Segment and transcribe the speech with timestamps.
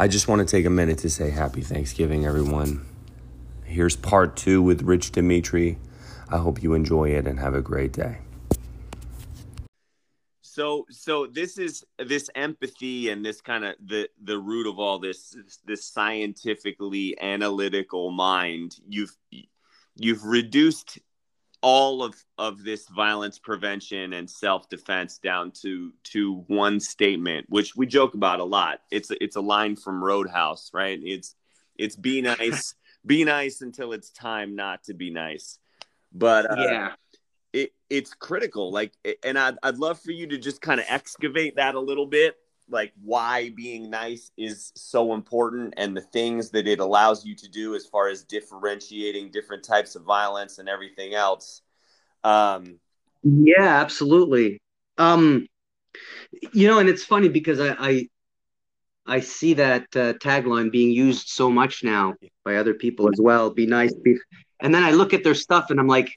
[0.00, 2.86] I just want to take a minute to say happy Thanksgiving, everyone.
[3.64, 5.76] Here's part two with Rich Dimitri.
[6.28, 8.18] I hope you enjoy it and have a great day.
[10.40, 15.00] So, so this is this empathy and this kind of the the root of all
[15.00, 18.76] this this scientifically analytical mind.
[18.88, 19.16] You've
[19.96, 21.00] you've reduced
[21.60, 27.74] all of of this violence prevention and self defense down to to one statement, which
[27.74, 28.80] we joke about a lot.
[28.90, 30.98] It's it's a line from Roadhouse, right?
[31.02, 31.34] It's
[31.76, 32.74] it's be nice,
[33.06, 35.58] be nice until it's time not to be nice.
[36.12, 36.92] But uh, yeah,
[37.52, 38.70] it it's critical.
[38.70, 38.92] Like,
[39.24, 42.36] and I'd I'd love for you to just kind of excavate that a little bit
[42.70, 47.48] like why being nice is so important and the things that it allows you to
[47.48, 51.62] do as far as differentiating different types of violence and everything else.
[52.24, 52.78] Um
[53.22, 54.60] yeah absolutely.
[54.96, 55.46] Um
[56.52, 58.08] you know and it's funny because i i,
[59.06, 63.50] I see that uh, tagline being used so much now by other people as well.
[63.50, 64.18] Be nice be
[64.60, 66.10] and then i look at their stuff and i'm like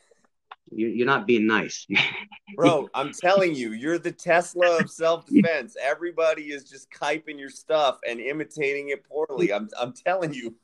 [0.71, 1.85] you're not being nice.
[2.55, 5.75] Bro, I'm telling you, you're the Tesla of self defense.
[5.81, 9.53] Everybody is just kyping your stuff and imitating it poorly.
[9.53, 10.55] I'm, I'm telling you.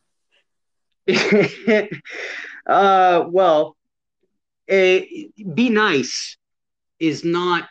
[2.67, 3.77] uh, well,
[4.69, 6.38] a, be nice
[6.99, 7.67] is not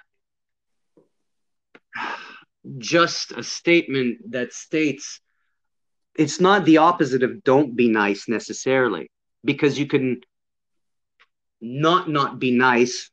[2.79, 5.21] just a statement that states
[6.19, 9.11] it's not the opposite of don't be nice necessarily
[9.45, 10.21] because you can
[11.61, 13.11] not not be nice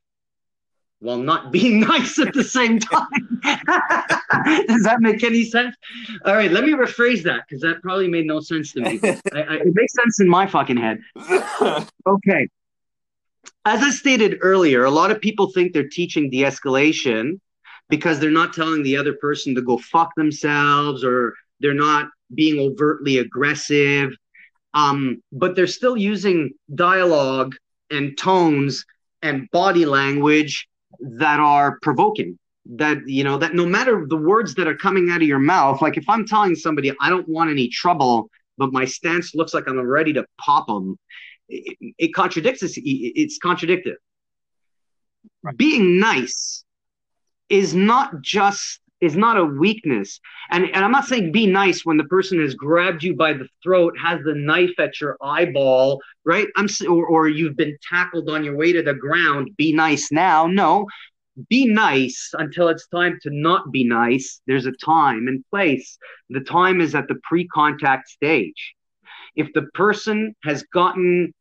[1.03, 3.41] while not being nice at the same time.
[4.67, 5.75] Does that make any sense?
[6.25, 8.99] All right, let me rephrase that because that probably made no sense to me.
[9.03, 10.99] I, I, it makes sense in my fucking head.
[12.07, 12.47] Okay.
[13.65, 17.39] As I stated earlier, a lot of people think they're teaching de escalation
[17.89, 22.59] because they're not telling the other person to go fuck themselves or they're not being
[22.59, 24.13] overtly aggressive.
[24.73, 27.55] Um, but they're still using dialogue
[27.93, 28.85] and tones
[29.21, 30.67] and body language
[30.99, 35.21] that are provoking that you know that no matter the words that are coming out
[35.21, 38.85] of your mouth like if i'm telling somebody i don't want any trouble but my
[38.85, 40.97] stance looks like i'm ready to pop them
[41.49, 43.97] it, it contradicts it's, it's contradictive
[45.43, 45.57] right.
[45.57, 46.63] being nice
[47.49, 50.21] is not just is not a weakness.
[50.49, 53.49] And, and I'm not saying be nice when the person has grabbed you by the
[53.61, 56.47] throat, has the knife at your eyeball, right?
[56.55, 59.49] I'm or, or you've been tackled on your way to the ground.
[59.57, 60.47] Be nice now.
[60.47, 60.87] No,
[61.49, 64.39] be nice until it's time to not be nice.
[64.47, 65.97] There's a time and place.
[66.29, 68.73] The time is at the pre-contact stage.
[69.35, 71.33] If the person has gotten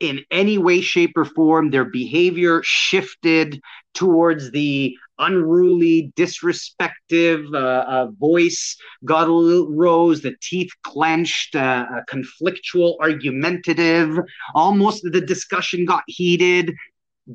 [0.00, 3.60] in any way, shape, or form, their behavior shifted
[3.94, 11.86] towards the unruly, disrespective uh, uh, voice got a little rose, the teeth clenched, uh,
[12.08, 14.18] conflictual, argumentative,
[14.54, 16.72] almost the discussion got heated.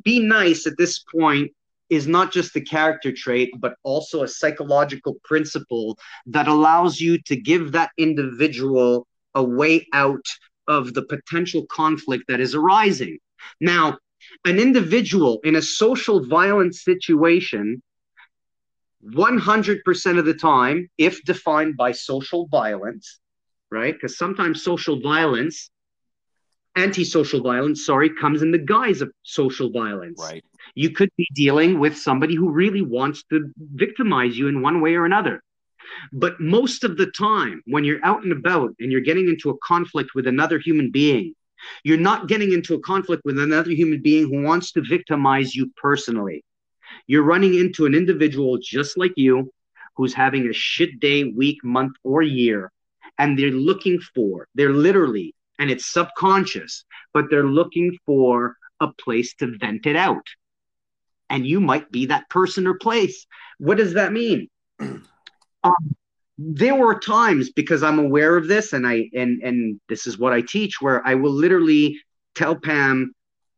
[0.03, 1.51] Be nice at this point
[1.89, 5.97] is not just the character trait, but also a psychological principle
[6.27, 10.25] that allows you to give that individual a way out
[10.67, 13.17] of the potential conflict that is arising.
[13.59, 13.97] Now,
[14.45, 17.81] an individual in a social violence situation
[19.13, 23.19] 100% of the time if defined by social violence
[23.71, 23.93] right?
[23.93, 25.69] Because sometimes social violence
[26.75, 30.19] anti-social violence sorry comes in the guise of social violence.
[30.21, 30.43] Right.
[30.75, 34.95] You could be dealing with somebody who really wants to victimize you in one way
[34.95, 35.41] or another.
[36.13, 39.57] But most of the time when you're out and about and you're getting into a
[39.63, 41.33] conflict with another human being
[41.83, 45.71] you're not getting into a conflict with another human being who wants to victimize you
[45.75, 46.43] personally.
[47.07, 49.51] You're running into an individual just like you
[49.95, 52.71] who's having a shit day, week, month, or year.
[53.17, 59.33] And they're looking for, they're literally, and it's subconscious, but they're looking for a place
[59.35, 60.25] to vent it out.
[61.29, 63.27] And you might be that person or place.
[63.57, 64.47] What does that mean?
[65.61, 65.93] Um,
[66.41, 70.31] there were times because I'm aware of this and I and and this is what
[70.31, 71.99] I teach where I will literally
[72.33, 73.13] tell Pam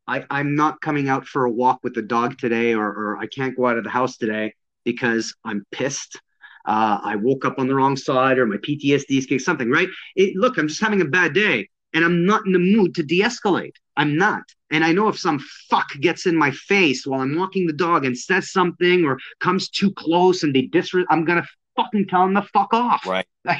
[0.08, 3.28] I, I'm not coming out for a walk with the dog today or, or I
[3.28, 6.20] can't go out of the house today because I'm pissed.
[6.66, 9.88] Uh, I woke up on the wrong side or my PTSD is kicked something, right?
[10.16, 13.04] It, look, I'm just having a bad day and I'm not in the mood to
[13.04, 13.76] de-escalate.
[13.96, 14.44] I'm not.
[14.72, 15.40] And I know if some
[15.70, 19.70] fuck gets in my face while I'm walking the dog and says something or comes
[19.70, 21.46] too close and they disres, I'm gonna
[21.82, 23.06] fucking tell to fuck off.
[23.06, 23.26] Right.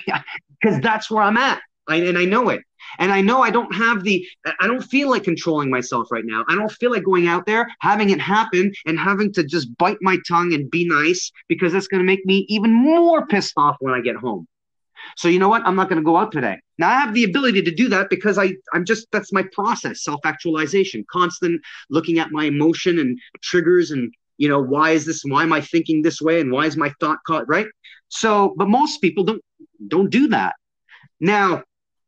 [0.62, 1.60] Because that's where I'm at.
[1.88, 2.62] I, and I know it.
[3.00, 4.24] And I know I don't have the,
[4.60, 6.46] I don't feel like controlling myself right now.
[6.48, 9.98] I don't feel like going out there, having it happen, and having to just bite
[10.02, 13.78] my tongue and be nice because that's going to make me even more pissed off
[13.80, 14.48] when I get home.
[15.18, 15.64] So you know what?
[15.66, 16.60] I'm not going to go out today.
[16.78, 20.04] Now I have the ability to do that because I I'm just that's my process,
[20.04, 25.44] self-actualization, constant looking at my emotion and triggers and you know why is this why
[25.44, 27.68] am I thinking this way and why is my thought caught right?
[28.12, 29.42] So but most people don't
[29.88, 30.56] don't do that.
[31.20, 31.64] Now,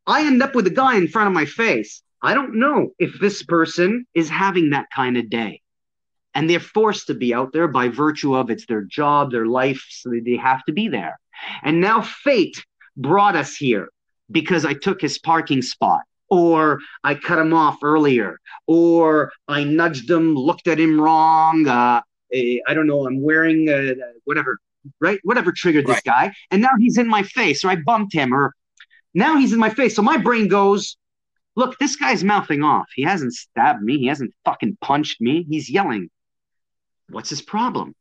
[0.06, 2.02] I end up with a guy in front of my face.
[2.22, 5.62] I don't know if this person is having that kind of day.
[6.34, 9.84] And they're forced to be out there by virtue of it's their job, their life,
[9.88, 11.18] so they have to be there.
[11.62, 12.64] And now fate
[12.96, 13.88] brought us here
[14.30, 20.10] because I took his parking spot, or I cut him off earlier, or I nudged
[20.10, 21.68] him, looked at him wrong.
[21.68, 22.00] Uh,
[22.32, 24.58] eh, I don't know, I'm wearing uh, whatever,
[25.00, 25.18] right?
[25.24, 26.04] Whatever triggered this right.
[26.04, 26.34] guy.
[26.50, 28.54] And now he's in my face, or I bumped him, or
[29.14, 29.94] now he's in my face.
[29.94, 30.96] So my brain goes,
[31.56, 32.88] look, this guy's mouthing off.
[32.94, 33.98] He hasn't stabbed me.
[33.98, 35.46] He hasn't fucking punched me.
[35.48, 36.10] He's yelling.
[37.08, 37.94] What's his problem?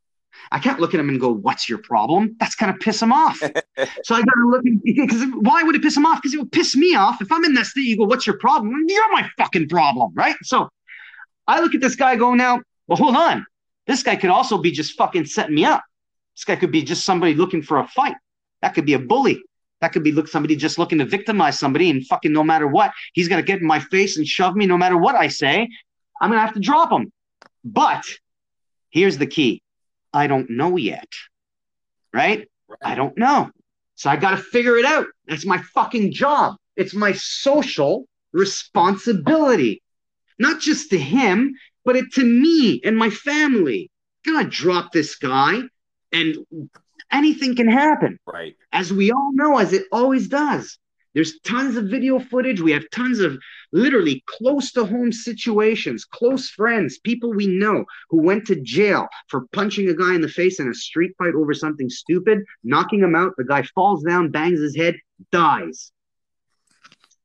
[0.52, 2.36] I can't look at him and go, What's your problem?
[2.40, 3.38] That's going to piss him off.
[4.04, 6.22] so I got to look because why would it piss him off?
[6.22, 7.22] Because it would piss me off.
[7.22, 8.84] If I'm in that state, you go, What's your problem?
[8.88, 10.36] You're my fucking problem, right?
[10.44, 10.70] So
[11.48, 13.46] I look at this guy go, Now, well, hold on.
[13.86, 15.84] This guy could also be just fucking setting me up.
[16.36, 18.16] This guy could be just somebody looking for a fight.
[18.62, 19.42] That could be a bully.
[19.82, 22.94] That could be look somebody just looking to victimize somebody, and fucking no matter what,
[23.14, 25.70] he's gonna get in my face and shove me no matter what I say.
[26.22, 27.12] I'm gonna have to drop him.
[27.66, 28.06] But
[28.90, 29.62] here's the key:
[30.14, 31.10] I don't know yet.
[32.14, 32.48] Right?
[32.68, 32.80] right.
[32.82, 33.52] I don't know.
[33.96, 35.08] So I got to figure it out.
[35.28, 36.56] That's my fucking job.
[36.76, 39.82] It's my social responsibility,
[40.40, 41.56] not just to him,
[41.86, 43.92] but it to me and my family.
[44.26, 45.64] Gonna drop this guy
[46.14, 46.70] and
[47.12, 48.20] anything can happen.
[48.26, 48.56] Right.
[48.72, 50.78] As we all know, as it always does.
[51.14, 52.60] There's tons of video footage.
[52.60, 53.38] We have tons of
[53.72, 59.46] literally close to home situations, close friends, people we know who went to jail for
[59.52, 63.16] punching a guy in the face in a street fight over something stupid, knocking him
[63.16, 63.34] out.
[63.38, 64.96] The guy falls down, bangs his head,
[65.32, 65.92] dies.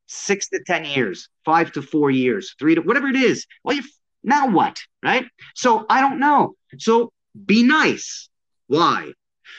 [0.05, 3.47] Six to 10 years, five to four years, three to whatever it is.
[3.63, 3.83] Well, you
[4.23, 4.79] now what?
[5.03, 5.25] Right?
[5.55, 6.55] So I don't know.
[6.77, 7.11] So
[7.45, 8.28] be nice.
[8.69, 9.13] Why?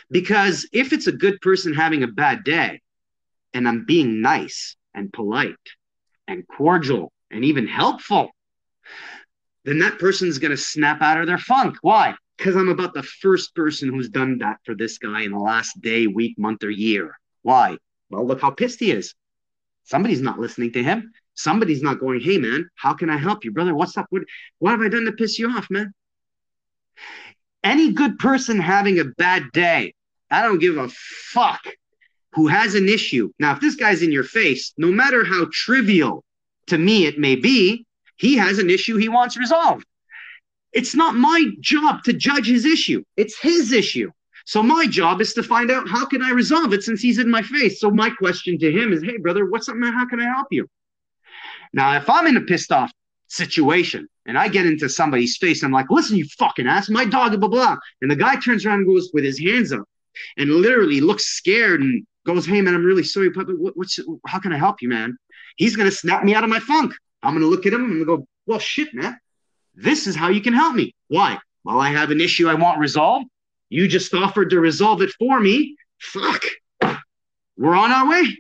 [0.09, 2.81] Because if it's a good person having a bad day
[3.53, 5.57] and I'm being nice and polite
[6.29, 8.31] and cordial and even helpful,
[9.65, 11.77] then that person's going to snap out of their funk.
[11.83, 12.15] Why?
[12.39, 15.81] Because I'm about the first person who's done that for this guy in the last
[15.81, 17.19] day, week, month, or year.
[17.43, 17.79] Why?
[18.11, 19.15] Well, look how pissed he is.
[19.83, 21.13] Somebody's not listening to him.
[21.35, 23.75] Somebody's not going, hey, man, how can I help you, brother?
[23.75, 24.07] What's up?
[24.11, 24.23] What,
[24.61, 25.93] what have I done to piss you off, man?
[27.63, 29.95] Any good person having a bad day,
[30.31, 31.61] I don't give a fuck
[32.33, 33.31] who has an issue.
[33.39, 36.25] Now, if this guy's in your face, no matter how trivial
[36.69, 37.85] to me it may be,
[38.17, 39.85] he has an issue he wants resolved.
[40.73, 43.03] It's not my job to judge his issue.
[43.17, 44.11] It's his issue.
[44.47, 47.31] So my job is to find out how can I resolve it since he's in
[47.31, 47.81] my face.
[47.81, 49.93] So my question to him is, hey brother, what's up, man?
[49.93, 50.69] How can I help you?
[51.73, 52.93] Now, if I'm in a pissed off
[53.31, 57.39] situation and I get into somebody's face, I'm like, listen, you fucking ass, my dog,
[57.39, 57.77] blah, blah.
[58.03, 59.85] And the guy turns around and goes with his hands up
[60.37, 64.53] and literally looks scared and goes, hey, man, I'm really sorry, but what's, how can
[64.53, 65.17] I help you, man?
[65.57, 66.93] He's going to snap me out of my funk.
[67.23, 69.19] I'm going to look at him and go, well, shit, man,
[69.75, 70.95] this is how you can help me.
[71.09, 71.39] Why?
[71.65, 73.27] Well, I have an issue I want resolved.
[73.69, 75.77] You just offered to resolve it for me.
[75.99, 76.43] Fuck.
[77.57, 78.39] We're on our way.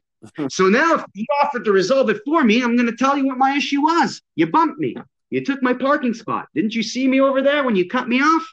[0.49, 3.26] So now, if you offered to resolve it for me, I'm going to tell you
[3.26, 4.21] what my issue was.
[4.37, 4.94] You bumped me.
[5.30, 6.49] You took my parking spot.
[6.54, 8.47] Didn't you see me over there when you cut me off?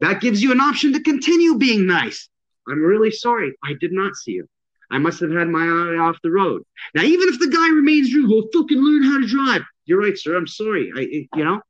[0.00, 2.28] That gives you an option to continue being nice.
[2.68, 3.54] I'm really sorry.
[3.64, 4.48] I did not see you.
[4.90, 6.62] I must have had my eye off the road.
[6.94, 9.62] Now, even if the guy remains rude, well, fucking learn how to drive.
[9.84, 10.36] You're right, sir.
[10.36, 10.92] I'm sorry.
[10.94, 11.00] I,
[11.36, 11.60] you know.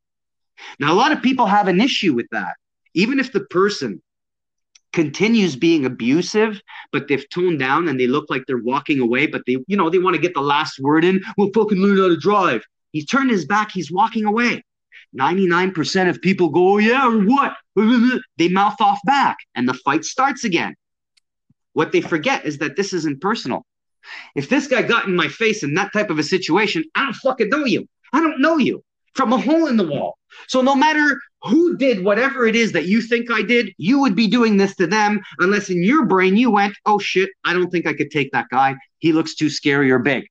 [0.81, 2.57] Now, a lot of people have an issue with that.
[2.95, 4.03] Even if the person
[4.97, 6.59] continues being abusive,
[6.91, 9.91] but they've toned down and they look like they're walking away, but they, you know,
[9.91, 11.23] they want to get the last word in.
[11.37, 12.65] Well, fucking learn how to drive.
[12.93, 13.71] He's turned his back.
[13.71, 14.65] He's walking away.
[15.15, 17.55] 99% of people go, oh, yeah, or what?
[18.39, 20.75] They mouth off back and the fight starts again.
[21.75, 23.67] What they forget is that this isn't personal.
[24.35, 27.17] If this guy got in my face in that type of a situation, I don't
[27.17, 27.87] fucking know you.
[28.15, 28.83] I don't know you
[29.15, 30.17] from a hole in the wall.
[30.49, 34.15] So no matter who did whatever it is that you think I did, you would
[34.15, 37.71] be doing this to them unless in your brain you went, oh shit, I don't
[37.71, 38.77] think I could take that guy.
[38.99, 40.27] He looks too scary or big.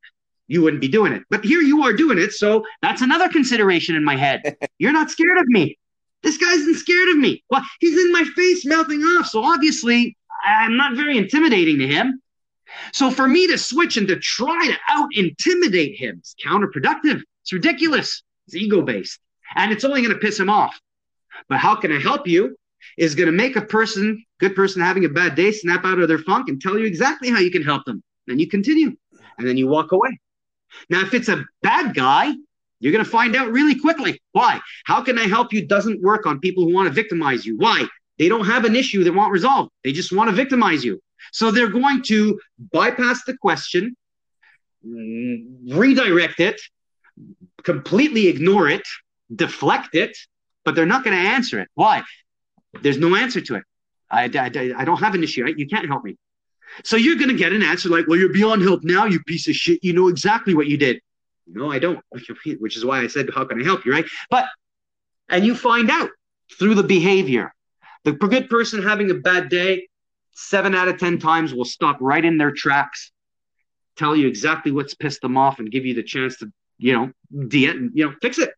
[0.48, 1.24] You wouldn't be doing it.
[1.29, 2.34] But here you are doing it.
[2.34, 4.57] So that's another consideration in my head.
[4.77, 5.77] You're not scared of me.
[6.22, 7.43] This guy isn't scared of me.
[7.50, 9.27] Well, he's in my face mouthing off.
[9.27, 12.22] So obviously I'm not very intimidating to him.
[12.93, 17.22] So for me to switch and to try to out intimidate him is counterproductive.
[17.43, 18.24] It's ridiculous.
[18.48, 19.19] It's ego based
[19.55, 20.79] and it's only going to piss him off.
[21.50, 22.56] But how can I help you
[22.98, 26.08] is going to make a person, good person having a bad day, snap out of
[26.08, 28.04] their funk and tell you exactly how you can help them.
[28.27, 28.96] Then you continue,
[29.38, 30.20] and then you walk away.
[30.89, 32.34] Now, if it's a bad guy,
[32.80, 34.22] you're going to find out really quickly.
[34.34, 34.60] Why?
[34.86, 37.58] How can I help you doesn't work on people who want to victimize you.
[37.58, 37.86] Why?
[38.18, 39.72] They don't have an issue they want resolved.
[39.84, 41.00] They just want to victimize you.
[41.32, 42.39] So they're going to
[42.72, 43.96] bypass the question,
[44.86, 46.62] mm, redirect it,
[47.63, 48.88] completely ignore it,
[49.34, 50.15] deflect it,
[50.65, 51.69] but they're not going to answer it.
[51.75, 52.03] Why?
[52.81, 53.63] There's no answer to it.
[54.10, 55.43] I, I, I don't have an issue.
[55.43, 55.57] Right?
[55.57, 56.17] You can't help me.
[56.84, 59.48] So you're going to get an answer like, well, you're beyond help now, you piece
[59.48, 59.84] of shit.
[59.84, 61.00] You know exactly what you did.
[61.48, 62.00] No, I don't,
[62.60, 63.93] which is why I said, how can I help you?
[63.93, 64.05] Right.
[64.29, 64.45] But,
[65.29, 66.10] and you find out
[66.57, 67.53] through the behavior.
[68.03, 69.88] The good person having a bad day,
[70.34, 73.12] seven out of 10 times will stop right in their tracks,
[73.95, 77.12] tell you exactly what's pissed them off, and give you the chance to, you know,
[77.48, 77.62] de-
[77.93, 78.51] you know, fix it.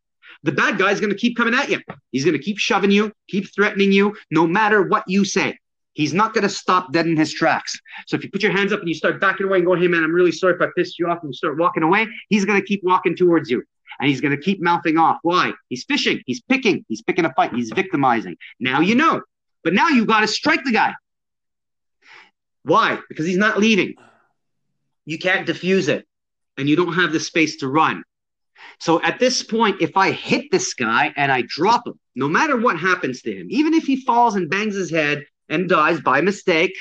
[0.44, 1.79] The bad guy's going to keep coming at you.
[2.12, 5.58] He's going to keep shoving you, keep threatening you, no matter what you say.
[5.94, 7.79] He's not going to stop dead in his tracks.
[8.06, 9.88] So if you put your hands up and you start backing away and going, hey,
[9.88, 12.46] man, I'm really sorry if I pissed you off, and you start walking away, he's
[12.46, 13.63] going to keep walking towards you.
[14.00, 15.17] And he's going to keep mouthing off.
[15.24, 15.53] Why?
[15.70, 16.22] He's fishing.
[16.27, 16.86] He's picking.
[16.88, 17.51] He's picking a fight.
[17.51, 18.38] He's victimizing.
[18.60, 19.24] Now you know.
[19.63, 20.94] But now you've got to strike the guy.
[22.62, 23.00] Why?
[23.10, 23.96] Because he's not leaving.
[25.06, 26.06] You can't diffuse it.
[26.58, 28.03] And you don't have the space to run.
[28.79, 32.57] So at this point, if I hit this guy and I drop him, no matter
[32.57, 36.21] what happens to him, even if he falls and bangs his head and dies by
[36.21, 36.75] mistake,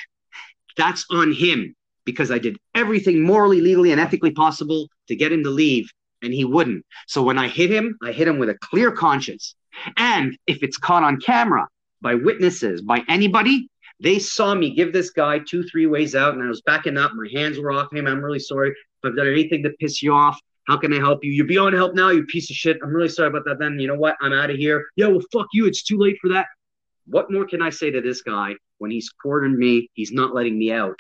[0.77, 5.43] that's on him because I did everything morally, legally, and ethically possible to get him
[5.45, 5.91] to leave,
[6.23, 6.85] and he wouldn't.
[7.07, 9.55] So when I hit him, I hit him with a clear conscience.
[9.97, 11.67] And if it's caught on camera
[12.01, 13.69] by witnesses, by anybody,
[14.01, 17.13] they saw me give this guy two, three ways out, and I was backing up.
[17.15, 18.07] My hands were off him.
[18.07, 18.71] I'm really sorry.
[18.71, 21.33] If I've done anything to piss you off, how can I help you?
[21.33, 22.79] You're beyond help now, you piece of shit.
[22.83, 23.59] I'm really sorry about that.
[23.59, 24.17] Then you know what?
[24.21, 24.87] I'm out of here.
[24.97, 25.67] Yeah, well, fuck you.
[25.67, 26.47] It's too late for that.
[27.07, 29.89] What more can I say to this guy when he's cornered me?
[29.95, 30.99] He's not letting me out.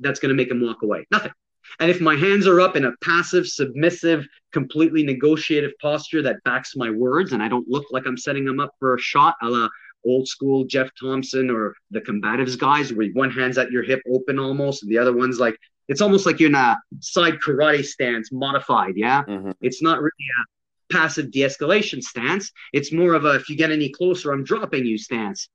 [0.00, 1.06] That's going to make him walk away.
[1.10, 1.32] Nothing.
[1.78, 6.74] And if my hands are up in a passive, submissive, completely negotiative posture that backs
[6.74, 9.48] my words, and I don't look like I'm setting them up for a shot, a
[9.48, 9.68] la
[10.04, 14.38] old school Geoff Thompson or the combatives guys, where one hand's at your hip open
[14.38, 15.56] almost, and the other one's like
[15.88, 18.94] it's almost like you're in a side karate stance modified.
[18.96, 19.52] Yeah, mm-hmm.
[19.60, 22.50] it's not really a passive de-escalation stance.
[22.72, 25.48] It's more of a if you get any closer, I'm dropping you stance.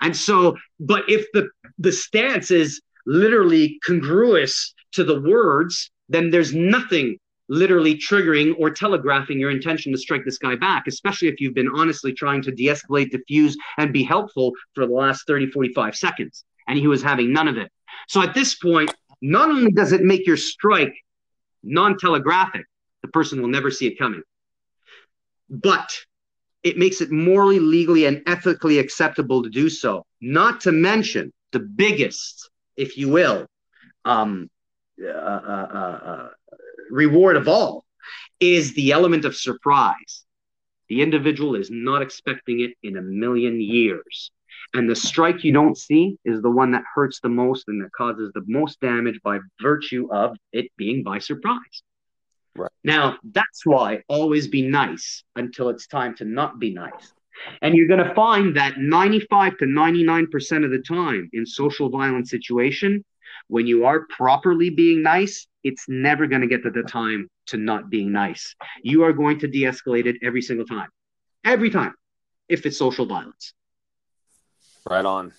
[0.00, 1.48] And so, but if the
[1.78, 9.38] the stance is literally congruous to the words, then there's nothing literally triggering or telegraphing
[9.38, 12.66] your intention to strike this guy back, especially if you've been honestly trying to de
[12.66, 16.44] escalate, diffuse, and be helpful for the last 30, 45 seconds.
[16.66, 17.70] And he was having none of it.
[18.08, 20.94] So at this point, not only does it make your strike
[21.62, 22.64] non telegraphic,
[23.02, 24.22] the person will never see it coming
[25.48, 25.92] but
[26.62, 30.04] it makes it morally, legally, and ethically acceptable to do so.
[30.20, 33.46] Not to mention the biggest, if you will,
[34.04, 34.48] um,
[35.02, 36.28] uh, uh, uh, uh,
[36.90, 37.84] reward of all
[38.40, 40.24] is the element of surprise.
[40.88, 44.30] The individual is not expecting it in a million years.
[44.72, 47.92] And the strike you don't see is the one that hurts the most and that
[47.92, 51.82] causes the most damage by virtue of it being by surprise.
[52.56, 52.70] Right.
[52.82, 57.12] Now, that's why always be nice until it's time to not be nice.
[57.62, 62.30] And you're going to find that 95 to 99% of the time in social violence
[62.30, 63.04] situation,
[63.48, 67.56] when you are properly being nice, it's never going to get to the time to
[67.56, 68.54] not being nice.
[68.82, 70.88] You are going to de-escalate it every single time.
[71.44, 71.94] Every time
[72.48, 73.52] if it's social violence.
[74.88, 75.32] Right on.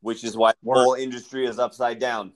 [0.00, 2.32] Which is why the whole industry is upside down.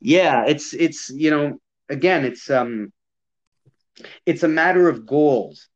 [0.00, 2.92] Yeah it's it's you know again it's um
[4.24, 5.68] it's a matter of goals.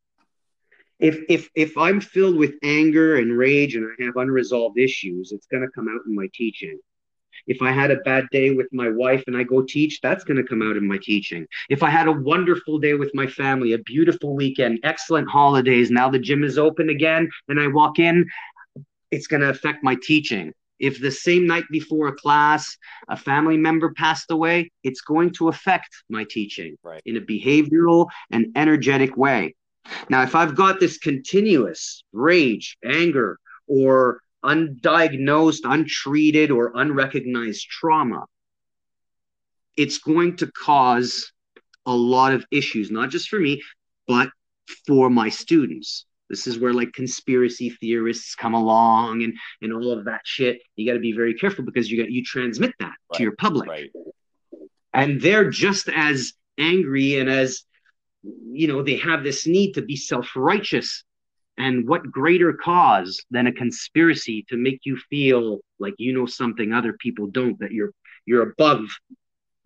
[0.99, 5.47] If if if i'm filled with anger and rage and i have unresolved issues it's
[5.47, 6.79] going to come out in my teaching
[7.47, 10.37] if i had a bad day with my wife and i go teach that's going
[10.37, 13.73] to come out in my teaching if i had a wonderful day with my family
[13.73, 18.25] a beautiful weekend excellent holidays now the gym is open again and i walk in
[19.11, 22.75] it's going to affect my teaching if the same night before a class
[23.07, 27.01] a family member passed away, it's going to affect my teaching right.
[27.05, 29.55] in a behavioral and energetic way.
[30.09, 38.25] Now, if I've got this continuous rage, anger, or undiagnosed, untreated, or unrecognized trauma,
[39.77, 41.31] it's going to cause
[41.85, 43.61] a lot of issues, not just for me,
[44.07, 44.29] but
[44.87, 46.05] for my students.
[46.29, 50.61] This is where like conspiracy theorists come along and and all of that shit.
[50.75, 53.17] You got to be very careful because you got you transmit that right.
[53.17, 53.89] to your public, right.
[54.93, 57.63] and they're just as angry and as
[58.23, 61.03] you know they have this need to be self righteous
[61.61, 66.73] And what greater cause than a conspiracy to make you feel like you know something
[66.73, 67.91] other people don't, that you're
[68.25, 68.87] you're above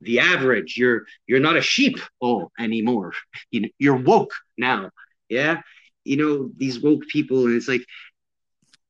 [0.02, 0.76] the average.
[0.76, 3.14] You're you're not a sheep oh anymore.
[3.52, 4.90] You know, you're woke now.
[5.30, 5.62] Yeah.
[6.04, 7.86] You know, these woke people, and it's like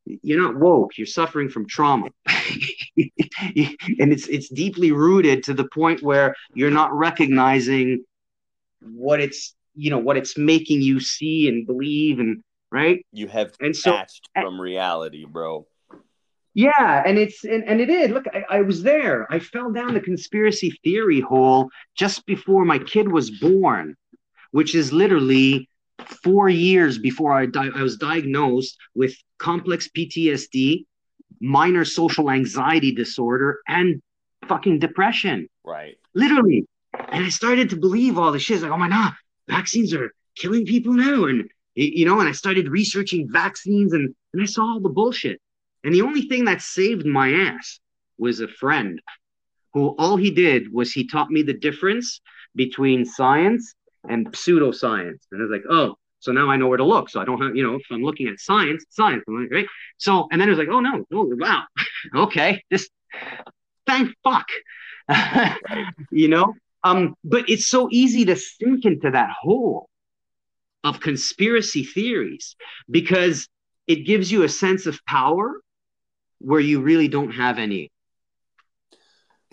[0.05, 2.09] you're not woke, you're suffering from trauma.
[2.25, 8.03] and it's it's deeply rooted to the point where you're not recognizing
[8.81, 12.43] what it's you know what it's making you see and believe and
[12.75, 15.65] right You have And so- detached from reality, bro.
[16.53, 18.11] Yeah, and it's and, and it is.
[18.11, 19.27] Look, I, I was there.
[19.29, 23.95] I fell down the conspiracy theory hole just before my kid was born,
[24.51, 25.67] which is literally
[26.23, 30.85] four years before I di- I was diagnosed with complex PTSD,
[31.41, 34.01] minor social anxiety disorder, and
[34.47, 35.49] fucking depression.
[35.65, 35.95] Right.
[36.13, 36.65] Literally.
[37.09, 38.55] And I started to believe all this shit.
[38.55, 39.11] It's like, oh my god,
[39.49, 41.25] vaccines are killing people now.
[41.25, 45.39] And you know, and I started researching vaccines and, and I saw all the bullshit.
[45.83, 47.79] And the only thing that saved my ass
[48.17, 49.01] was a friend
[49.73, 52.21] who all he did was he taught me the difference
[52.55, 53.75] between science
[54.07, 55.19] and pseudoscience.
[55.31, 57.09] And I was like, oh, so now I know where to look.
[57.09, 59.67] So I don't have, you know, if I'm looking at science, science, right?
[59.97, 61.63] So, and then it was like, oh no, oh, wow,
[62.15, 62.89] okay, this,
[63.85, 64.47] thank fuck,
[66.11, 66.53] you know.
[66.83, 69.89] Um, but it's so easy to sink into that hole
[70.85, 72.55] of conspiracy theories
[72.89, 73.49] because
[73.87, 75.59] it gives you a sense of power
[76.39, 77.91] where you really don't have any.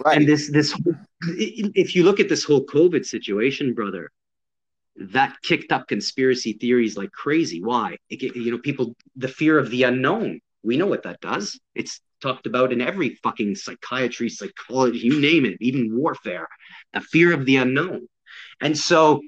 [0.05, 0.19] Right.
[0.19, 0.79] And this, this,
[1.23, 4.11] if you look at this whole COVID situation, brother,
[4.97, 7.63] that kicked up conspiracy theories like crazy.
[7.63, 7.97] Why?
[8.11, 10.41] It, you know, people, the fear of the unknown.
[10.63, 11.59] We know what that does.
[11.75, 16.49] It's talked about in every fucking psychiatry, psychology, you name it, even warfare.
[16.93, 18.07] The fear of the unknown.
[18.61, 19.23] And so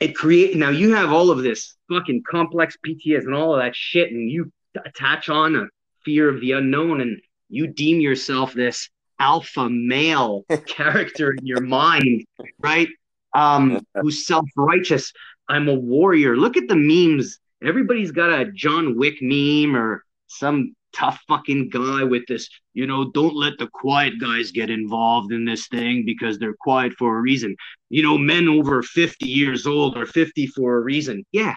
[0.00, 3.74] it create now you have all of this fucking complex PTS and all of that
[3.74, 4.52] shit, and you
[4.84, 5.66] attach on a
[6.04, 8.88] fear of the unknown, and you deem yourself this
[9.18, 12.24] alpha male character in your mind,
[12.58, 12.88] right?
[13.34, 15.12] Um, who's self-righteous.
[15.48, 16.36] I'm a warrior.
[16.36, 17.38] Look at the memes.
[17.62, 23.10] Everybody's got a John Wick meme or some tough fucking guy with this, you know,
[23.10, 27.20] don't let the quiet guys get involved in this thing because they're quiet for a
[27.20, 27.56] reason.
[27.90, 31.24] You know, men over 50 years old are 50 for a reason.
[31.32, 31.54] Yeah,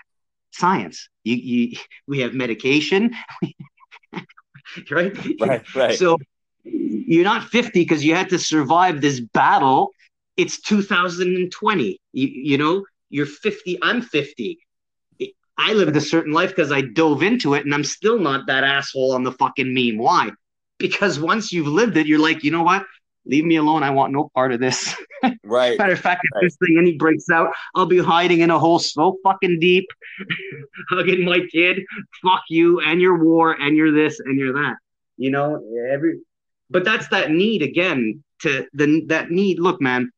[0.51, 1.09] science.
[1.23, 3.15] You, you we have medication,
[4.91, 5.17] right?
[5.39, 5.75] Right.
[5.75, 5.97] Right.
[5.97, 6.17] So
[6.63, 9.91] you're not 50 because you had to survive this battle.
[10.37, 11.99] It's 2020.
[12.13, 13.79] You, you know, you're 50.
[13.81, 14.59] I'm 50.
[15.59, 18.63] I lived a certain life because I dove into it, and I'm still not that
[18.63, 19.97] asshole on the fucking meme.
[19.97, 20.31] Why?
[20.77, 22.85] Because once you've lived it, you're like, you know what?
[23.25, 23.83] Leave me alone.
[23.83, 24.95] I want no part of this.
[25.43, 25.77] right.
[25.77, 26.45] Matter of fact, if Right.
[26.45, 29.85] this thing any breaks out, I'll be hiding in a hole so fucking deep,
[30.89, 31.83] hugging my kid.
[32.23, 34.77] Fuck you and your war and your this and your that.
[35.17, 36.19] You know, every.
[36.69, 39.59] But that's that need again to the that need.
[39.59, 40.11] Look, man,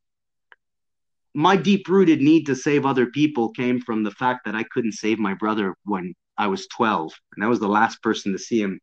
[1.33, 4.93] my deep rooted need to save other people came from the fact that I couldn't
[4.93, 8.61] save my brother when I was 12, and I was the last person to see
[8.61, 8.79] him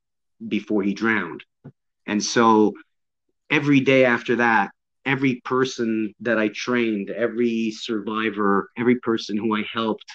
[0.47, 1.45] before he drowned.
[2.07, 2.75] And so
[3.51, 4.71] every day after that,
[5.05, 10.07] every person that I trained, every survivor, every person who I helped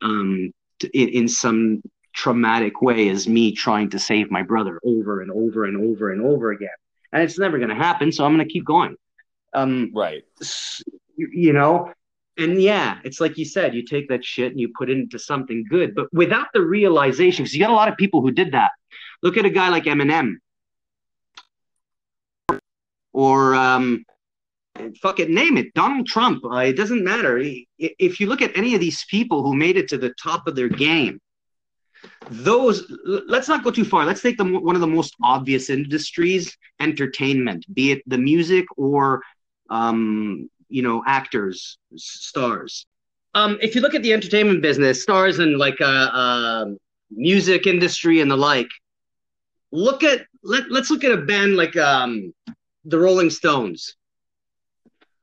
[0.00, 1.82] um, to, in, in some
[2.14, 6.20] traumatic way is me trying to save my brother over and over and over and
[6.22, 6.68] over again.
[7.12, 8.10] And it's never going to happen.
[8.12, 8.96] So I'm going to keep going.
[9.54, 10.24] Um, Right.
[11.16, 11.92] You you know?
[12.38, 15.18] And yeah it's like you said you take that shit and you put it into
[15.18, 15.94] something good.
[15.94, 18.70] But without the realization because you got a lot of people who did that.
[19.22, 20.36] Look at a guy like eminem.
[23.12, 24.04] Or um
[25.02, 26.44] fuck it name it donald trump.
[26.44, 27.38] Uh, it doesn't matter.
[27.78, 30.56] If you look at any of these people who made it to the top of
[30.56, 31.20] their game
[32.30, 34.04] those let's not go too far.
[34.04, 39.22] Let's take the, one of the most obvious industries entertainment be it the music or
[39.70, 42.86] um, you know, actors, stars.
[43.34, 46.78] Um, if you look at the entertainment business, stars and like uh, um
[47.10, 48.68] music industry and the like,
[49.70, 52.32] look at let let's look at a band like um,
[52.84, 53.96] the Rolling Stones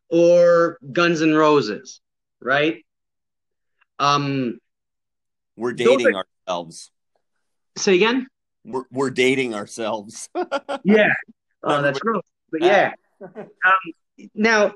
[0.09, 2.01] or Guns N' Roses,
[2.41, 2.83] right?
[3.99, 4.59] Um,
[5.55, 6.91] We're dating ourselves.
[7.77, 8.27] say again.
[8.65, 10.29] We're, we're dating ourselves.
[10.83, 11.13] Yeah.
[11.61, 12.23] Oh, that's gross.
[12.51, 12.93] But yeah.
[13.35, 13.93] Um,
[14.33, 14.73] now,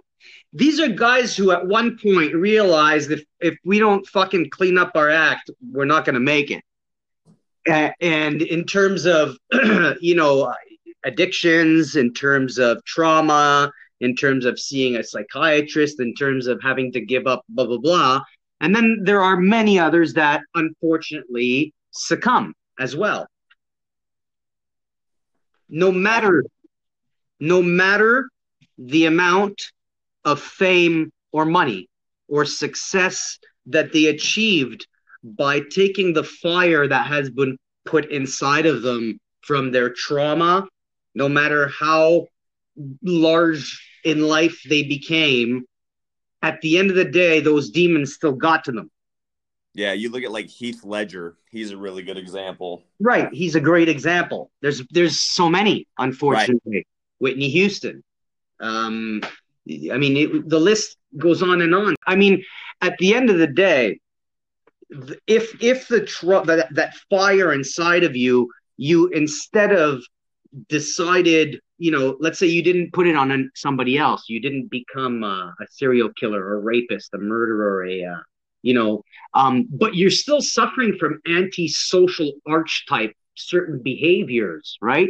[0.53, 4.91] these are guys who at one point realized if if we don't fucking clean up
[4.95, 6.63] our act, we're not going to make it.
[7.67, 9.37] A- and in terms of
[10.01, 10.53] you know
[11.05, 16.91] addictions, in terms of trauma, in terms of seeing a psychiatrist, in terms of having
[16.93, 18.21] to give up blah blah blah,
[18.61, 23.27] And then there are many others that unfortunately succumb as well.
[25.69, 26.45] No matter
[27.39, 28.29] no matter
[28.77, 29.61] the amount
[30.25, 31.87] of fame or money
[32.27, 34.87] or success that they achieved
[35.23, 40.67] by taking the fire that has been put inside of them from their trauma,
[41.15, 42.27] no matter how
[43.01, 45.65] large in life they became,
[46.41, 48.89] at the end of the day, those demons still got to them.
[49.73, 51.35] Yeah, you look at like Heath Ledger.
[51.49, 52.83] He's a really good example.
[52.99, 54.51] Right, he's a great example.
[54.61, 56.75] There's there's so many, unfortunately.
[56.77, 56.87] Right.
[57.19, 58.03] Whitney Houston.
[58.59, 59.21] Um,
[59.91, 61.95] I mean, it, the list goes on and on.
[62.05, 62.43] I mean,
[62.81, 63.99] at the end of the day,
[65.27, 70.03] if if the tr- that that fire inside of you, you instead of
[70.69, 75.23] decided, you know, let's say you didn't put it on somebody else, you didn't become
[75.23, 78.19] a, a serial killer, a rapist, a murderer, a uh,
[78.61, 85.09] you know, um, but you're still suffering from antisocial archetype certain behaviors, right?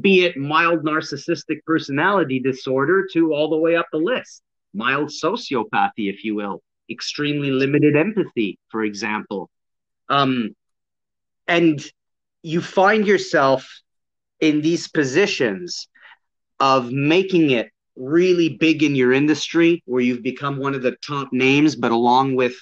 [0.00, 6.10] Be it mild narcissistic personality disorder to all the way up the list, mild sociopathy,
[6.12, 9.50] if you will, extremely limited empathy, for example.
[10.08, 10.54] Um,
[11.46, 11.84] and
[12.42, 13.68] you find yourself
[14.40, 15.88] in these positions
[16.58, 21.28] of making it really big in your industry where you've become one of the top
[21.32, 22.54] names but along with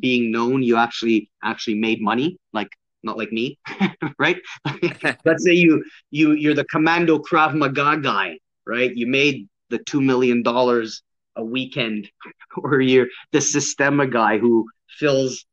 [0.00, 2.38] being known you actually actually made money.
[2.52, 2.70] Like
[3.06, 3.58] not like me
[4.18, 4.38] right
[5.24, 10.00] let's say you you you're the commando krav maga guy right you made the two
[10.00, 11.02] million dollars
[11.36, 12.08] a weekend
[12.58, 14.66] or you're the systema guy who
[14.98, 15.46] fills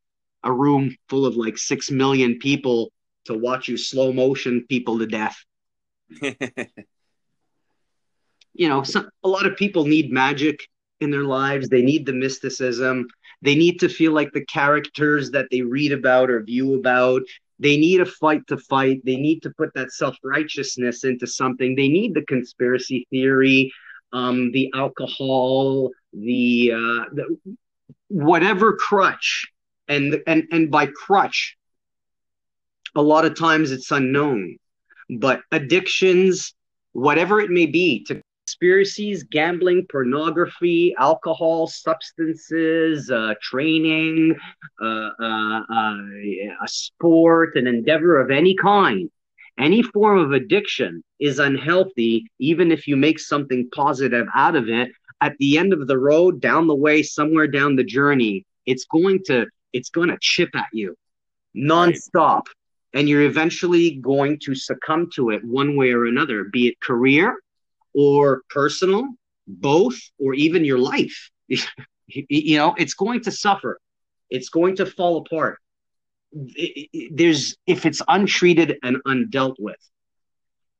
[0.44, 2.92] a room full of like six million people
[3.26, 5.38] to watch you slow motion people to death
[8.54, 10.68] you know, some, a lot of people need magic
[11.02, 11.68] in their lives.
[11.68, 13.08] They need the mysticism.
[13.42, 17.24] They need to feel like the characters that they read about or view about.
[17.60, 19.02] They need a fight to fight.
[19.06, 21.76] They need to put that self righteousness into something.
[21.76, 23.72] They need the conspiracy theory,
[24.12, 27.38] um, the alcohol, the, uh, the
[28.08, 29.48] whatever crutch.
[29.88, 31.58] And, and, and by crutch,
[32.96, 34.58] a lot of times it's unknown
[35.10, 36.54] but addictions,
[36.92, 38.22] whatever it may be, to
[38.63, 44.34] conspiracies, gambling, pornography, alcohol, substances, uh, training,
[44.82, 45.97] uh, uh, uh,
[46.63, 49.10] a sport, an endeavor of any kind.
[49.60, 54.91] Any form of addiction is unhealthy, even if you make something positive out of it.
[55.19, 59.23] At the end of the road, down the way, somewhere down the journey, it's going
[59.26, 60.95] to it's going to chip at you
[61.56, 62.43] nonstop.
[62.95, 67.36] And you're eventually going to succumb to it one way or another, be it career
[67.93, 69.08] or personal,
[69.47, 71.29] both, or even your life.
[72.08, 73.79] you know, it's going to suffer.
[74.29, 75.60] It's going to fall apart.
[77.12, 79.77] There's if it's untreated and undealt with.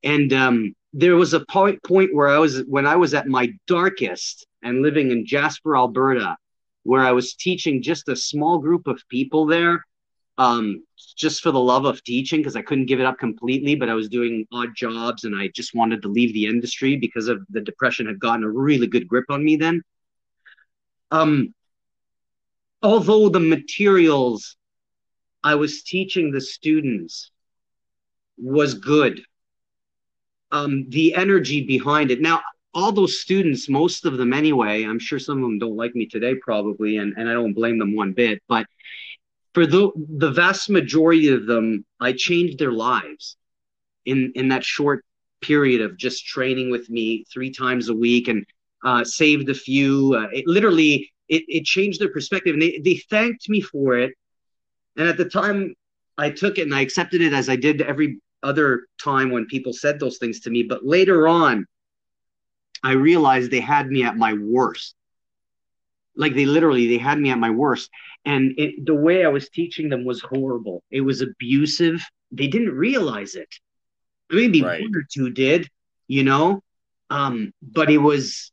[0.04, 3.54] And um, there was a point point where I was when I was at my
[3.67, 6.38] darkest and living in Jasper, Alberta,
[6.84, 9.84] where I was teaching just a small group of people there
[10.38, 10.84] um,
[11.15, 13.93] just for the love of teaching because I couldn't give it up completely, but I
[13.93, 17.62] was doing odd jobs and I just wanted to leave the industry because of the
[17.62, 19.84] depression had gotten a really good grip on me then.
[21.12, 21.54] Um,
[22.82, 24.56] although the materials
[25.43, 27.30] I was teaching the students
[28.38, 29.22] was good,
[30.52, 32.22] um, the energy behind it.
[32.22, 32.41] Now,
[32.74, 36.08] all those students, most of them anyway, I'm sure some of them don't like me
[36.08, 38.65] today, probably, and, and I don't blame them one bit, but
[39.54, 43.38] for the the vast majority of them, I changed their lives
[44.06, 45.06] in in that short
[45.42, 48.46] period of just training with me three times a week and
[48.84, 50.16] uh, saved a few.
[50.16, 54.13] Uh, it literally it, it changed their perspective and they, they thanked me for it.
[54.98, 55.74] And at the time,
[56.18, 59.74] I took it and I accepted it as I did every other time when people
[59.74, 60.63] said those things to me.
[60.63, 61.66] But later on,
[62.84, 64.96] I realized they had me at my worst.
[66.15, 67.89] Like they literally they had me at my worst
[68.26, 70.84] and it, the way I was teaching them was horrible.
[70.89, 72.04] It was abusive.
[72.32, 73.49] They didn't realize it.
[74.30, 74.82] Maybe right.
[74.82, 75.69] one or two did,
[76.08, 76.63] you know,
[77.10, 78.52] um, but it was.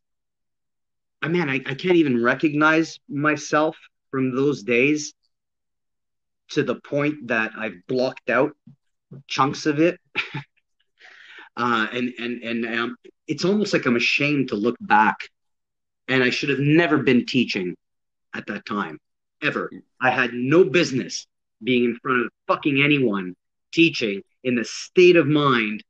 [1.22, 3.76] I mean, I, I can't even recognize myself
[4.10, 5.12] from those days
[6.50, 8.52] to the point that I've blocked out
[9.28, 10.00] chunks of it.
[11.56, 12.96] uh, and and and um,
[13.26, 15.16] it's almost like I'm ashamed to look back,
[16.10, 17.76] and I should have never been teaching
[18.34, 18.98] at that time
[19.42, 19.70] ever.
[20.00, 21.26] I had no business
[21.62, 23.34] being in front of fucking anyone
[23.72, 25.82] teaching in the state of mind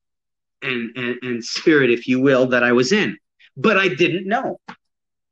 [0.62, 3.16] and, and, and spirit, if you will, that I was in.
[3.56, 4.58] But I didn't know.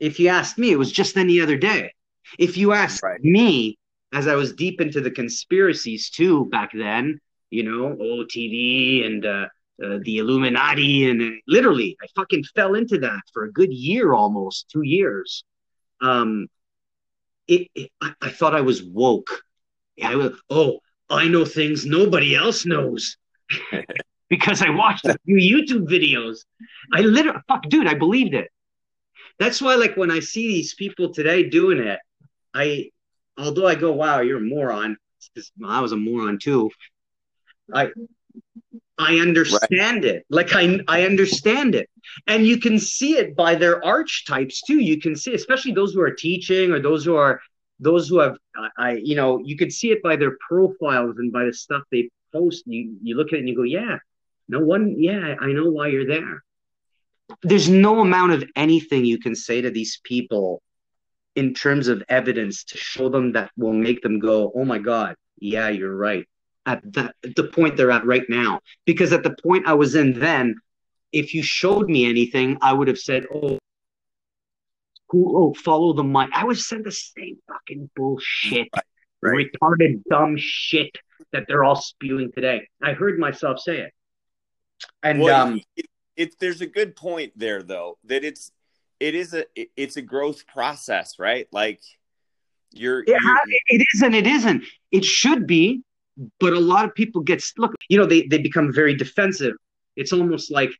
[0.01, 1.92] If you asked me, it was just any other day.
[2.38, 3.22] If you ask Right.
[3.22, 3.77] me,
[4.12, 7.20] as I was deep into the conspiracies too back then,
[7.51, 9.46] you know, OTV and uh,
[9.85, 14.69] uh, the Illuminati, and literally, I fucking fell into that for a good year, almost
[14.69, 15.45] two years.
[16.01, 16.49] Um,
[17.47, 19.31] it, it I, I thought I was woke.
[20.03, 23.17] I was, oh, I know things nobody else knows
[24.29, 26.45] because I watched a few YouTube videos.
[26.93, 28.51] I literally, fuck, dude, I believed it.
[29.38, 32.01] That's why, like, when I see these people today doing it,
[32.53, 32.91] I,
[33.37, 34.97] although I go, wow, you're a moron,
[35.35, 36.71] because I was a moron too.
[37.73, 37.91] I,
[38.99, 40.25] I understand it.
[40.29, 41.89] Like I, I understand it,
[42.27, 44.81] and you can see it by their archetypes too.
[44.81, 47.41] You can see, especially those who are teaching or those who are
[47.81, 51.33] those who have, I, I you know, you could see it by their profiles and
[51.33, 52.65] by the stuff they post.
[52.67, 53.99] You, you look at it and you go, yeah,
[54.49, 56.43] no one, yeah, I know why you're there.
[57.43, 60.63] There's no amount of anything you can say to these people
[61.37, 65.15] in terms of evidence to show them that will make them go, oh my God,
[65.39, 66.27] yeah, you're right.
[66.69, 68.61] At that the point they're at right now.
[68.85, 70.55] Because at the point I was in then,
[71.13, 73.59] if you showed me anything, I would have said, oh,
[75.09, 76.31] who oh follow the money.
[76.35, 78.69] I would send the same fucking bullshit,
[79.23, 79.47] Right.
[79.63, 80.95] retarded dumb shit
[81.33, 82.69] that they're all spewing today.
[82.83, 83.93] I heard myself say it.
[85.03, 88.53] And well, um it, it, there's a good point there though that it's
[89.01, 91.49] it is a it- it's a growth process, right?
[91.51, 91.81] Like
[92.71, 93.37] you're, It, you're
[93.69, 94.63] it is and it isn't.
[94.93, 95.83] It should be,
[96.41, 97.75] but a lot of people get look.
[97.89, 99.55] You know, they they become very defensive.
[99.97, 100.71] It's almost like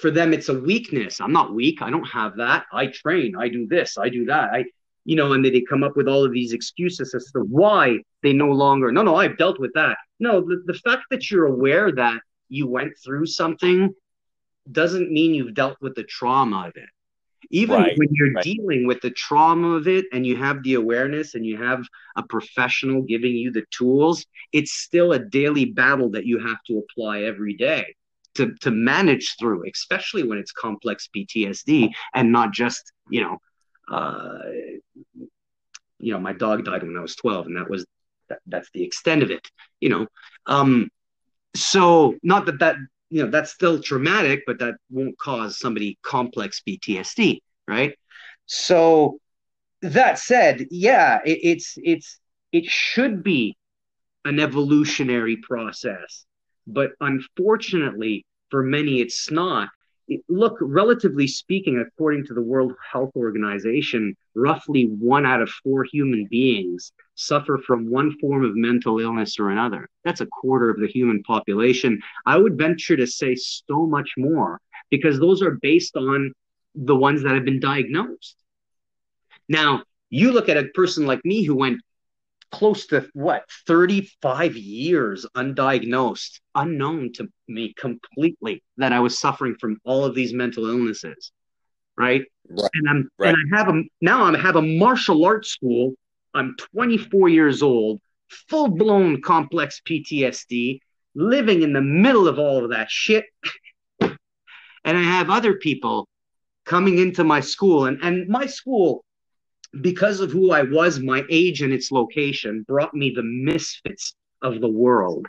[0.00, 1.20] for them, it's a weakness.
[1.20, 1.82] I'm not weak.
[1.82, 2.66] I don't have that.
[2.72, 3.34] I train.
[3.36, 3.98] I do this.
[3.98, 4.50] I do that.
[4.52, 4.64] I,
[5.04, 7.98] you know, and then they come up with all of these excuses as to why
[8.22, 8.92] they no longer.
[8.92, 9.96] No, no, I've dealt with that.
[10.20, 13.92] No, the, the fact that you're aware that you went through something
[14.70, 16.88] doesn't mean you've dealt with the trauma of it.
[17.50, 18.44] Even Right, when you're right.
[18.44, 21.84] dealing with the trauma of it and you have the awareness and you have
[22.16, 26.78] a professional giving you the tools, it's still a daily battle that you have to
[26.78, 27.94] apply every day
[28.34, 33.38] to, to manage through, especially when it's complex PTSD and not just, you know,
[33.90, 34.38] uh,
[35.98, 37.86] you know, my dog died when I was 12 and that was,
[38.28, 39.46] that, that's the extent of it,
[39.80, 40.06] you know.
[40.46, 40.90] Um,
[41.54, 42.76] so not that that,
[43.14, 47.96] you know, that's still traumatic, but that won't cause somebody complex PTSD, right?
[48.46, 49.20] So
[49.82, 52.18] that said, yeah, it, it's it's
[52.50, 53.56] it should be
[54.24, 56.26] an evolutionary process,
[56.66, 59.68] but unfortunately for many, it's not.
[60.28, 66.26] Look, relatively speaking, according to the World Health Organization, roughly one out of four human
[66.30, 69.88] beings suffer from one form of mental illness or another.
[70.04, 72.00] That's a quarter of the human population.
[72.26, 76.32] I would venture to say so much more because those are based on
[76.74, 78.36] the ones that have been diagnosed.
[79.48, 81.80] Now, you look at a person like me who went
[82.50, 89.78] close to what 35 years undiagnosed, unknown to me completely that I was suffering from
[89.84, 91.32] all of these mental illnesses,
[91.96, 92.24] right?
[92.48, 92.70] Right.
[92.74, 93.34] And I'm Right.
[93.34, 95.94] and I have a now I have a martial arts school.
[96.34, 98.00] I'm 24 years old,
[98.48, 100.80] full blown complex PTSD,
[101.14, 103.26] living in the middle of all of that shit.
[104.00, 104.18] and
[104.84, 106.08] I have other people
[106.64, 109.04] coming into my school and, and my school
[109.80, 114.60] because of who I was, my age and its location brought me the misfits of
[114.60, 115.26] the world.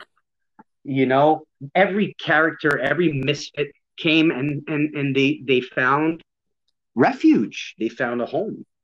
[0.84, 6.22] You know, every character, every misfit came and and and they they found
[6.94, 7.74] refuge.
[7.78, 8.64] They found a home.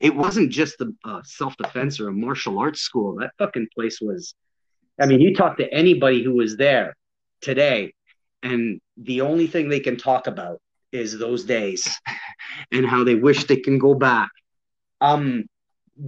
[0.00, 3.16] It wasn't just a, a uh, self defense or a martial arts school.
[3.16, 4.32] That fucking place was.
[5.00, 6.94] I mean, you talk to anybody who was there
[7.40, 7.94] today,
[8.44, 10.60] and the only thing they can talk about
[10.92, 11.88] is those days
[12.72, 14.30] and how they wish they can go back
[15.00, 15.44] um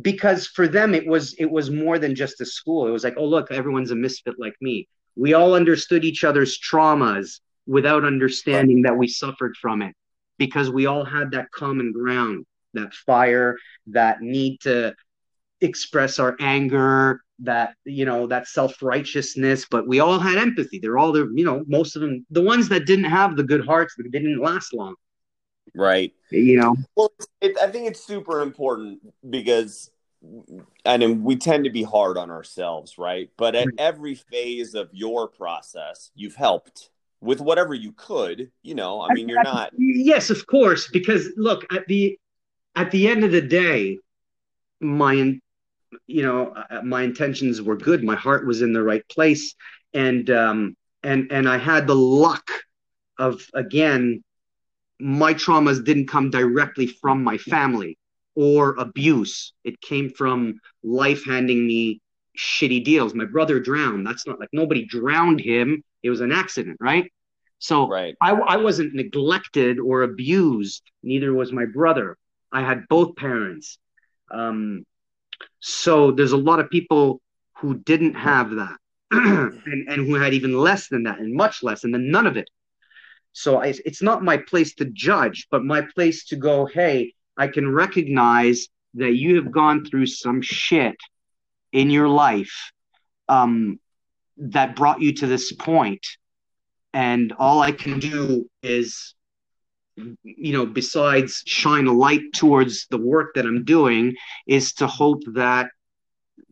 [0.02, 2.86] because for them it was it was more than just a school.
[2.86, 4.88] It was like oh look everyone's a misfit like me.
[5.16, 9.94] We all understood each other's traumas without understanding that we suffered from it
[10.38, 13.56] because we all had that common ground that fire
[13.88, 14.94] that need to
[15.60, 19.66] express our anger that you know that self-righteousness.
[19.70, 20.78] But we all had empathy.
[20.78, 23.64] They're all the you know most of them the ones that didn't have the good
[23.64, 24.94] hearts that didn't last long
[25.74, 26.12] right.
[26.30, 29.90] you know Well, it, I think it's super important because,
[30.84, 33.30] I mean, we tend to be hard on ourselves, right?
[33.36, 33.74] But at Right.
[33.78, 38.50] every phase of your process, you've helped with whatever you could.
[38.62, 39.72] You know, I mean, you're not.
[39.76, 40.88] Yes, of course.
[40.88, 42.18] Because look, at the
[42.76, 43.98] at the end of the day,
[44.80, 45.38] my
[46.06, 48.02] you know uh, my intentions were good.
[48.04, 49.54] My heart was in the right place,
[49.94, 52.50] and um, and and I had the luck
[53.18, 54.22] of again,
[55.00, 57.96] my traumas didn't come directly from my family.
[58.36, 59.52] or abuse.
[59.64, 62.00] It came from life handing me
[62.38, 63.12] shitty deals.
[63.12, 64.06] My brother drowned.
[64.06, 65.82] That's not like nobody drowned him.
[66.02, 67.10] It was an accident, right?
[67.58, 68.14] So Right.
[68.22, 70.82] I, I wasn't neglected or abused.
[71.02, 72.16] Neither was my brother.
[72.52, 73.78] I had both parents.
[74.30, 74.86] Um,
[75.60, 77.20] so there's a lot of people
[77.58, 78.76] who didn't have that
[79.10, 82.36] and, and who had even less than that and much less and then none of
[82.36, 82.48] it.
[83.32, 87.48] So I, it's not my place to judge, but my place to go, hey, I
[87.48, 90.96] can recognize that you have gone through some shit
[91.72, 92.72] in your life
[93.28, 93.78] um,
[94.36, 96.04] that brought you to this point,
[96.92, 99.14] and all I can do is,
[100.24, 104.16] you know, besides shine a light towards the work that I'm doing,
[104.48, 105.68] is to hope that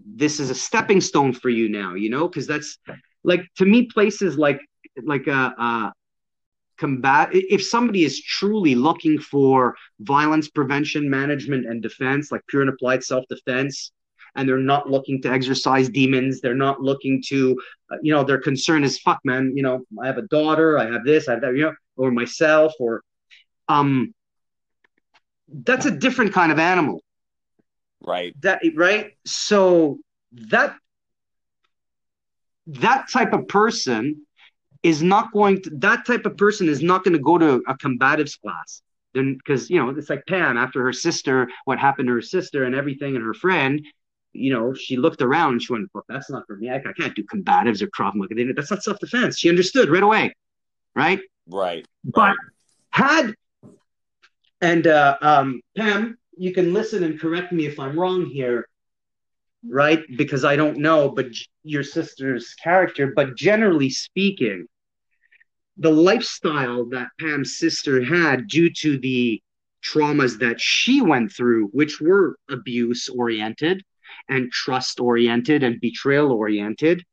[0.07, 1.95] this is a stepping stone for you now.
[1.95, 2.79] You know, because that's
[3.25, 4.61] like to me, places like
[5.03, 5.55] like a.
[5.59, 5.93] a
[6.79, 12.71] combat if somebody is truly looking for violence prevention management and defense like pure and
[12.71, 13.93] applied self-defense
[14.37, 17.57] and they're not looking to exercise demons they're not looking to
[17.93, 20.85] uh, you know their concern is fuck man you know i have a daughter i
[20.87, 23.03] have this i have that you know or myself or
[23.69, 24.13] um
[25.65, 27.01] that's a different kind of animal
[28.01, 28.37] Right.
[28.41, 29.99] that right so
[30.51, 30.77] that
[32.67, 34.27] that type of person
[34.83, 37.77] is not going to that type of person is not going to go to a
[37.77, 38.83] combatives class.
[39.15, 42.65] Then because you know it's like pam after her sister what happened to her sister
[42.65, 43.85] and everything and her friend
[44.35, 46.71] you know she looked around and she went well, that's not for me.
[46.71, 49.39] I, I can't do combatives or maga that's not self-defense.
[49.39, 50.35] She understood right away
[50.99, 51.21] right?
[51.47, 51.87] Right.
[52.05, 52.37] but
[52.91, 53.35] had
[54.61, 58.68] and uh, um, Pam, you can listen and correct me if I'm wrong here,
[59.67, 60.05] right?
[60.17, 61.27] Because I don't know, but
[61.63, 63.13] your sister's character.
[63.15, 64.67] But generally speaking,
[65.77, 69.41] the lifestyle that Pam's sister had due to the
[69.85, 73.83] traumas that she went through, which were abuse oriented
[74.29, 77.05] and trust oriented and betrayal oriented,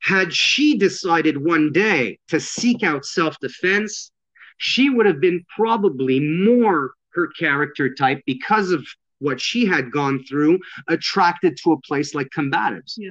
[0.00, 4.12] had she decided one day to seek out self defense,
[4.58, 8.86] she would have been probably more her character type because of
[9.18, 12.94] what she had gone through, attracted to a place like combatives.
[12.96, 13.10] Yeah.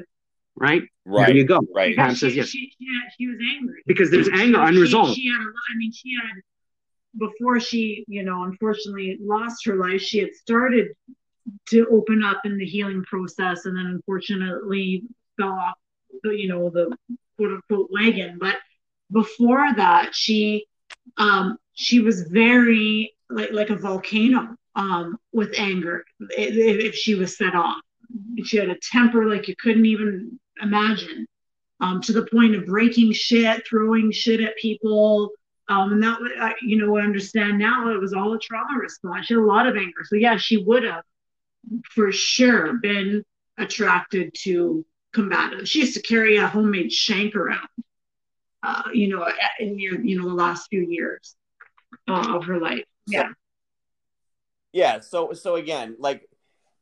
[0.56, 0.84] Right?
[1.04, 1.28] Right.
[1.28, 1.60] There you go.
[1.74, 1.96] Right.
[1.96, 2.48] Pam she, says yes.
[2.48, 5.16] She, she, had, she was angry Because there's anger She- unresolved.
[5.16, 5.54] She, she had a lot.
[5.74, 6.42] I mean, she had
[7.18, 10.02] before she, you know, unfortunately lost her life.
[10.02, 10.90] She had started
[11.70, 15.04] to open up in the healing process, and then unfortunately
[15.38, 15.76] fell off,
[16.24, 16.96] the, you know, the
[17.38, 18.38] quote unquote wagon.
[18.40, 18.58] But
[19.12, 20.66] before that, she,
[21.18, 27.56] um, she was very like like a volcano, um, with anger if, she was set
[27.56, 27.82] off.
[28.44, 31.26] She had a temper like you couldn't even imagine
[31.80, 35.32] um, to the point of breaking shit, throwing shit at people.
[35.68, 36.20] Um, and that,
[36.62, 39.26] you know, I understand now it was all a trauma response.
[39.26, 40.04] She had a lot of anger.
[40.04, 41.04] So, yeah, she would have
[41.94, 43.24] for sure been
[43.58, 45.68] attracted to combative.
[45.68, 47.68] She used to carry a homemade shank around,
[48.62, 49.28] uh, you know,
[49.60, 51.36] in your, you know, the last few years
[52.08, 52.84] uh, of her life.
[53.08, 53.30] Yeah.
[54.76, 55.00] Yeah.
[55.00, 56.28] So so again, like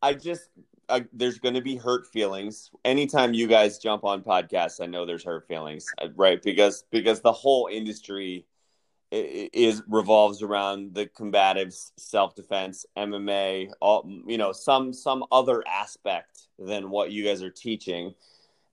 [0.02, 0.50] I just
[0.90, 4.82] uh, there's going to be hurt feelings anytime you guys jump on podcasts.
[4.82, 6.42] I know there's hurt feelings, uh, right?
[6.42, 8.48] Because because the whole industry
[9.12, 16.48] is revolves around the combatives, self defense, MMA, all you know, some some other aspect
[16.58, 18.16] than what you guys are teaching,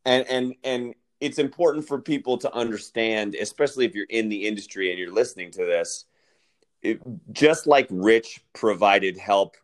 [0.06, 4.88] and and and it's important for people to understand, especially if you're in the industry
[4.88, 6.06] and you're listening to this.
[6.82, 7.00] It,
[7.32, 9.56] just like Rich provided help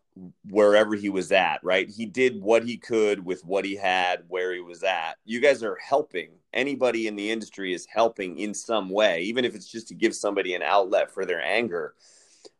[0.49, 1.89] wherever he was at, right?
[1.89, 5.15] He did what he could with what he had where he was at.
[5.25, 6.29] You guys are helping.
[6.53, 10.15] Anybody in the industry is helping in some way, even if it's just to give
[10.15, 11.93] somebody an outlet for their anger.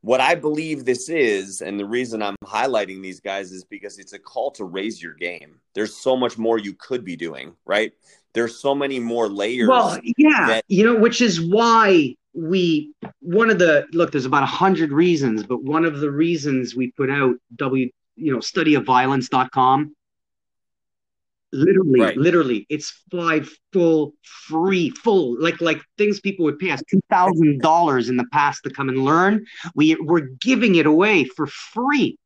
[0.02, 4.14] What I believe this is, and the reason I'm highlighting these guys is because it's
[4.14, 5.60] a call to raise your game.
[5.74, 7.92] There's so much more you could be doing, right?
[8.34, 9.68] There's so many more layers.
[9.68, 14.12] Well, yeah, that- you know, which is why we one of the look.
[14.12, 18.32] There's about a hundred reasons, but one of the reasons we put out w you
[18.32, 19.96] know studyofviolence.com.
[21.54, 22.18] Literally, Right.
[22.18, 27.00] literally, literally, it's five full free full like like things people would pay us two
[27.10, 29.46] thousand dollars in the past to come and learn.
[29.74, 32.18] We we're giving it away for free.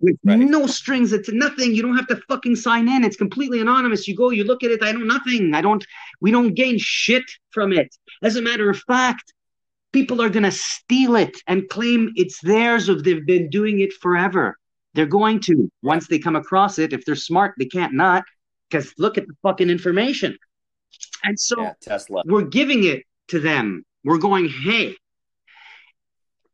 [0.00, 0.38] With Right.
[0.38, 1.74] no strings, it's nothing.
[1.74, 3.04] You don't have to fucking sign in.
[3.04, 4.08] It's completely anonymous.
[4.08, 4.82] You go, you look at it.
[4.82, 5.54] I know nothing.
[5.54, 5.84] I don't
[6.20, 7.94] we don't gain shit from it.
[8.22, 9.32] As a matter of fact,
[9.92, 13.92] people are going to steal it and claim it's theirs if they've been doing it
[13.92, 14.56] forever.
[14.94, 16.92] They're going to once they come across it.
[16.92, 18.24] If they're smart, they can't not
[18.70, 20.36] because look at the fucking information.
[21.24, 22.22] And so yeah, Tesla.
[22.24, 23.84] we're giving it to them.
[24.04, 24.96] We're going, hey,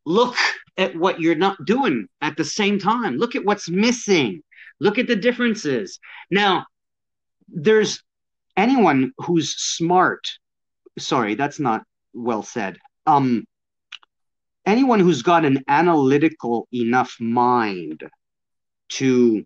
[0.07, 0.37] look,
[0.77, 3.17] at what you're not doing at the same time.
[3.17, 4.43] Look at what's missing.
[4.79, 5.99] Look at the differences.
[6.31, 6.67] Now,
[7.49, 8.03] there's
[8.57, 10.29] anyone who's smart.
[10.99, 11.83] Sorry, that's not
[12.13, 12.77] well said.
[13.07, 13.47] Um,
[14.67, 18.03] anyone who's got an analytical enough mind
[18.89, 19.45] to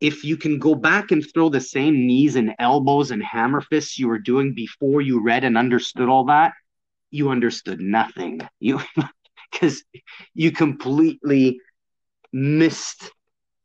[0.00, 3.98] If you can go back and throw the same knees and elbows and hammer fists
[3.98, 6.52] you were doing before you read and understood all that,
[7.10, 8.40] you understood nothing.
[8.60, 8.80] You
[9.50, 9.82] because
[10.34, 11.60] you completely
[12.32, 13.10] missed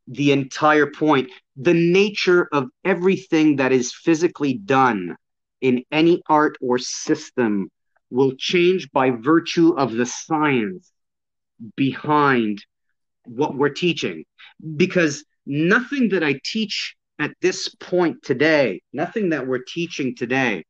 [0.08, 1.30] the entire point.
[1.56, 5.16] The nature of everything that is physically done
[5.60, 7.70] in any art or system
[8.10, 10.91] will change by virtue of the science
[11.76, 12.64] behind
[13.24, 14.24] what we're teaching.
[14.76, 20.64] Because nothing that I teach at this point today, nothing that we're teaching today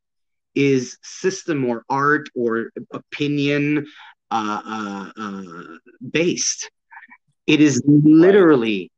[0.55, 3.87] is system or art or opinion
[4.29, 5.77] uh, uh, uh,
[6.11, 6.69] based.
[7.47, 8.91] It is literally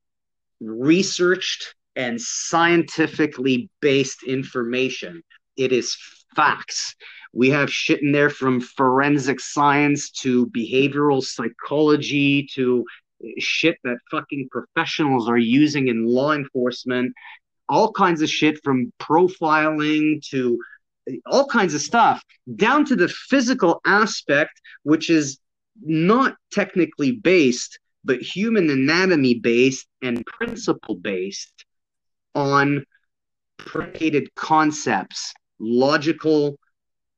[0.59, 5.21] researched and scientifically based information.
[5.57, 5.97] It is
[6.35, 6.95] facts.
[7.33, 12.85] We have shit in there from forensic science to behavioral psychology to
[13.39, 17.13] shit that fucking professionals are using in law enforcement.
[17.67, 20.59] All kinds of shit from profiling to
[21.25, 22.23] all kinds of stuff,
[22.55, 25.39] down to the physical aspect, which is
[25.81, 31.65] not technically based, but human anatomy based and principle based
[32.33, 32.85] on
[33.57, 36.57] predicated concepts, logical,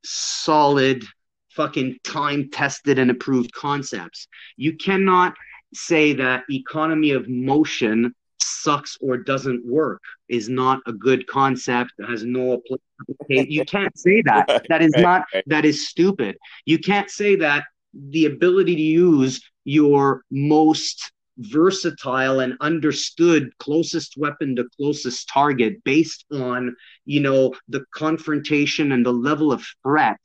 [0.03, 1.03] solid,
[1.49, 4.27] fucking time tested and approved concepts.
[4.55, 5.33] You cannot
[5.73, 12.23] say that economy of motion sucks or doesn't work is not a good concept has
[12.23, 12.61] no
[13.01, 14.65] application you can't say that.
[14.69, 16.37] That is not that is stupid.
[16.65, 17.63] You can't say that
[17.93, 26.25] the ability to use your most versatile and understood closest weapon to closest target based
[26.31, 26.75] on
[27.05, 30.19] you know the confrontation and the level of threat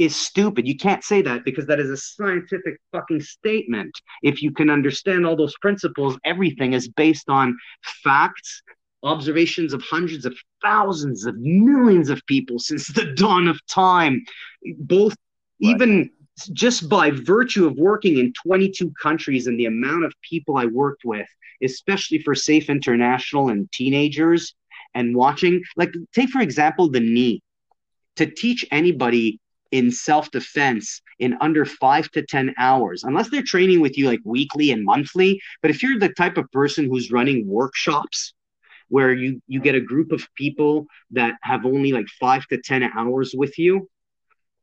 [0.00, 0.66] is stupid.
[0.66, 3.92] You can't say that because that is a scientific fucking statement.
[4.22, 7.54] If you can understand all those principles, everything is based on
[8.02, 8.62] facts,
[9.02, 14.24] observations of hundreds of thousands of millions of people since the dawn of time,
[14.78, 15.14] both
[15.62, 15.70] right.
[15.74, 16.10] even
[16.48, 21.04] just by virtue of working in 22 countries and the amount of people I worked
[21.04, 21.28] with,
[21.62, 24.54] especially for Safe International and teenagers
[24.94, 27.42] and watching, like, take for example, the knee.
[28.16, 33.80] To teach anybody in self defense in under five to 10 hours, unless they're training
[33.80, 35.40] with you like weekly and monthly.
[35.62, 38.34] But if you're the type of person who's running workshops
[38.88, 42.82] where you, you get a group of people that have only like five to 10
[42.96, 43.88] hours with you,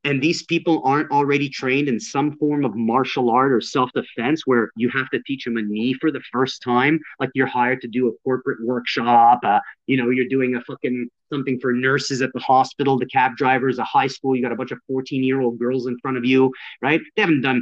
[0.08, 4.72] and these people aren't already trained in some form of martial art or self-defense where
[4.78, 6.98] you have to teach them a knee for the first time.
[7.20, 11.10] Like you're hired to do a corporate workshop uh, you know you're doing a fucking
[11.30, 14.56] something for nurses at the hospital the cab drivers a high school you got a
[14.56, 17.02] bunch of 14 year old girls in front of you right?
[17.18, 17.62] They haven't done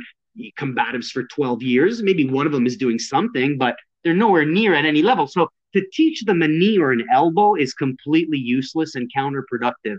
[0.60, 2.04] combatives for 12 years.
[2.04, 5.26] Maybe one of them is doing something but they're nowhere near at any level.
[5.26, 9.98] So to teach them a knee or an elbow is completely useless and counterproductive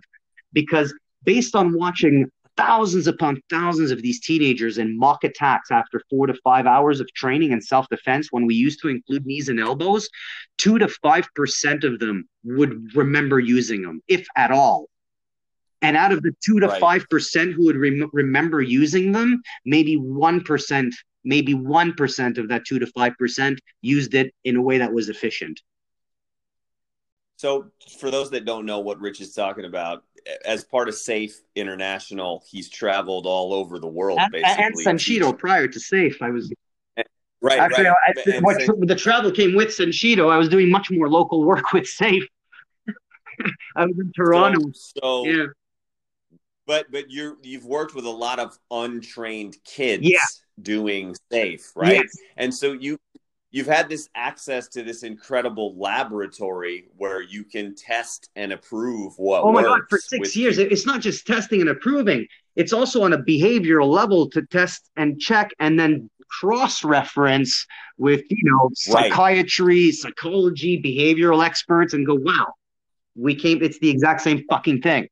[0.52, 0.94] because
[1.24, 6.34] based on watching thousands upon thousands of these teenagers in mock attacks after four to
[6.44, 10.08] five hours of training and self defense, when we used to include knees and elbows,
[10.58, 14.88] two to five percent of them would remember using them, if at all.
[15.82, 17.10] And out of the two to five right.
[17.10, 20.94] percent who would rem- remember using them, maybe one percent,
[21.24, 24.92] maybe one percent of that two to five percent used it in a way that
[24.92, 25.60] was efficient.
[27.36, 30.04] So, for those that don't know what Rich is talking about,
[30.44, 34.18] as part of Safe International, he's traveled all over the world.
[34.32, 36.52] Basically, and Senshido prior to Safe, I was
[37.40, 37.58] right.
[37.58, 37.96] Actually, right.
[38.34, 40.30] I, what, the travel came with Senshido.
[40.30, 42.26] I was doing much more local work with Safe.
[43.76, 44.70] I was in Toronto.
[44.72, 45.46] So, so, yeah,
[46.66, 50.02] but but you you've worked with a lot of untrained kids.
[50.02, 50.18] Yeah.
[50.62, 51.96] doing Safe, right?
[51.96, 52.16] Yes.
[52.38, 52.98] And so you
[53.56, 59.42] you've had this access to this incredible laboratory where you can test and approve what
[59.42, 60.72] oh my god for six years people.
[60.72, 65.18] it's not just testing and approving it's also on a behavioral level to test and
[65.18, 67.66] check and then cross reference
[67.98, 69.94] with you know psychiatry right.
[69.94, 72.46] psychology behavioral experts and go wow
[73.14, 75.08] we came it's the exact same fucking thing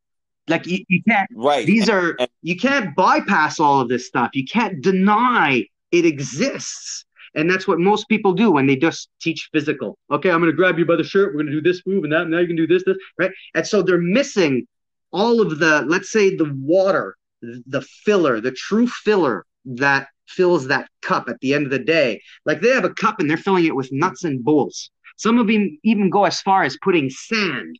[0.48, 4.44] like you, you can't right these are you can't bypass all of this stuff you
[4.44, 5.64] can't deny
[5.94, 7.04] it exists.
[7.34, 9.98] And that's what most people do when they just teach physical.
[10.10, 11.34] Okay, I'm going to grab you by the shirt.
[11.34, 12.22] We're going to do this move and that.
[12.22, 13.30] And now you can do this, this, right?
[13.54, 14.66] And so they're missing
[15.12, 20.88] all of the, let's say, the water, the filler, the true filler that fills that
[21.02, 22.22] cup at the end of the day.
[22.46, 24.90] Like they have a cup and they're filling it with nuts and bolts.
[25.16, 27.78] Some of them even go as far as putting sand.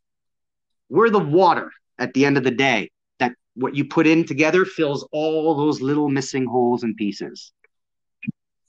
[0.89, 2.91] We're the water at the end of the day.
[3.19, 7.53] That what you put in together fills all those little missing holes and pieces.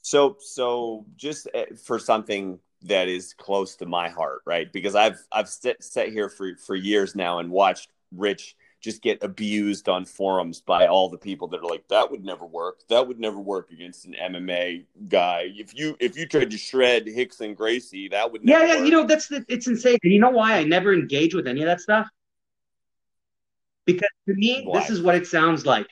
[0.06, 4.72] So, so just eh, for something that is close to my heart, right?
[4.72, 9.20] Because I've I've sat, sat here for for years now and watched Rich just get
[9.24, 13.08] abused on forums by all the people that are like that would never work that
[13.08, 17.56] would never work against an mma guy if you if you tried to shred Rickson
[17.56, 18.84] Gracie that would yeah yeah work.
[18.84, 21.62] you know that's the, it's insane and you know why i never engage with any
[21.62, 22.06] of that stuff
[23.86, 24.78] because to me why?
[24.78, 25.88] this is what it sounds like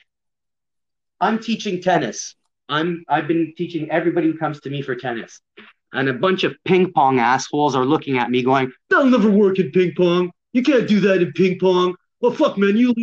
[1.19, 2.35] i'm teaching tennis
[2.69, 5.41] i'm i've been teaching everybody who comes to me for tennis
[5.93, 9.59] and a bunch of ping pong assholes are looking at me going that'll never work
[9.59, 11.95] in ping pong you can't do that in ping pong
[12.25, 12.93] well, fuck, man, you.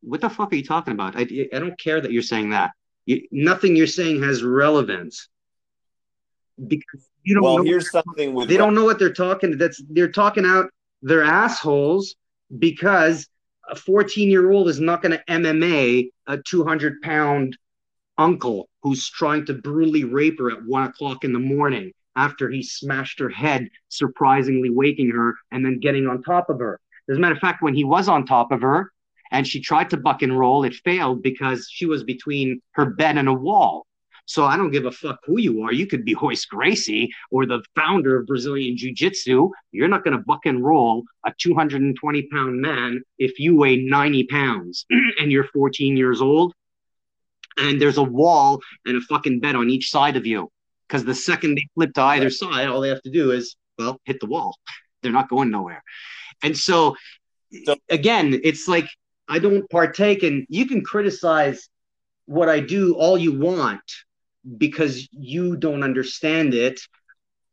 [0.00, 1.16] What the fuck are you talking about?
[1.16, 1.22] I,
[1.52, 2.70] I don't care that you're saying that.
[3.04, 5.28] You, nothing you're saying has relevance
[6.64, 7.42] because you don't.
[7.42, 9.58] Well, here's something with they don't know what they're talking.
[9.58, 10.70] That's they're talking out
[11.02, 12.14] their assholes
[12.56, 13.26] because
[13.68, 17.58] a 14 year old is not going to MMA a 200 pound
[18.18, 22.62] uncle who's trying to brutally rape her at one o'clock in the morning after he
[22.62, 26.80] smashed her head, surprisingly waking her and then getting on top of her.
[27.08, 28.92] As a matter of fact, when he was on top of her
[29.30, 33.16] and she tried to buck and roll, it failed because she was between her bed
[33.16, 33.86] and a wall.
[34.26, 35.72] So I don't give a fuck who you are.
[35.72, 39.48] You could be Royce Gracie or the founder of Brazilian Jiu Jitsu.
[39.72, 44.24] You're not going to buck and roll a 220 pound man if you weigh 90
[44.24, 44.84] pounds
[45.18, 46.52] and you're 14 years old
[47.58, 50.50] and there's a wall and a fucking bed on each side of you.
[50.86, 54.00] Because the second they flip to either side, all they have to do is, well,
[54.04, 54.56] hit the wall.
[55.02, 55.82] They're not going nowhere.
[56.42, 56.96] And so,
[57.64, 58.88] so again, it's like
[59.28, 61.68] I don't partake and you can criticize
[62.26, 63.82] what I do all you want
[64.56, 66.80] because you don't understand it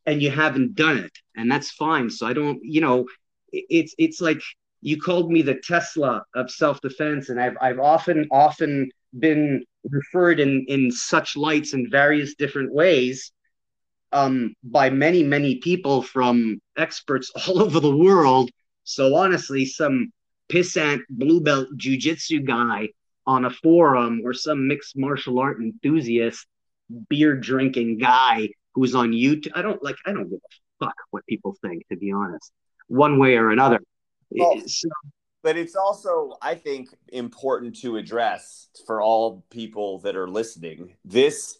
[0.06, 1.12] and you haven't done it.
[1.36, 2.10] And that's fine.
[2.10, 3.06] So I don't, you know,
[3.52, 4.42] it's it's like
[4.82, 10.66] you called me the Tesla of self-defense, and I've I've often often been referred in
[10.68, 13.32] in such lights in various different ways
[14.12, 18.50] um, by many many people from experts all over the world
[18.86, 20.14] so honestly, some
[20.48, 22.90] pissant blue belt jujitsu guy
[23.28, 26.46] on a forum or some mixed martial art enthusiast,
[27.10, 29.52] beer drinking guy who's on YouTube.
[29.56, 29.96] I don't like.
[30.06, 32.52] I don't give a fuck what people think, to be honest,
[32.88, 33.80] one way or another.
[34.38, 34.62] So,
[35.46, 40.96] but it's also, I think, important to address for all people that are listening.
[41.06, 41.60] This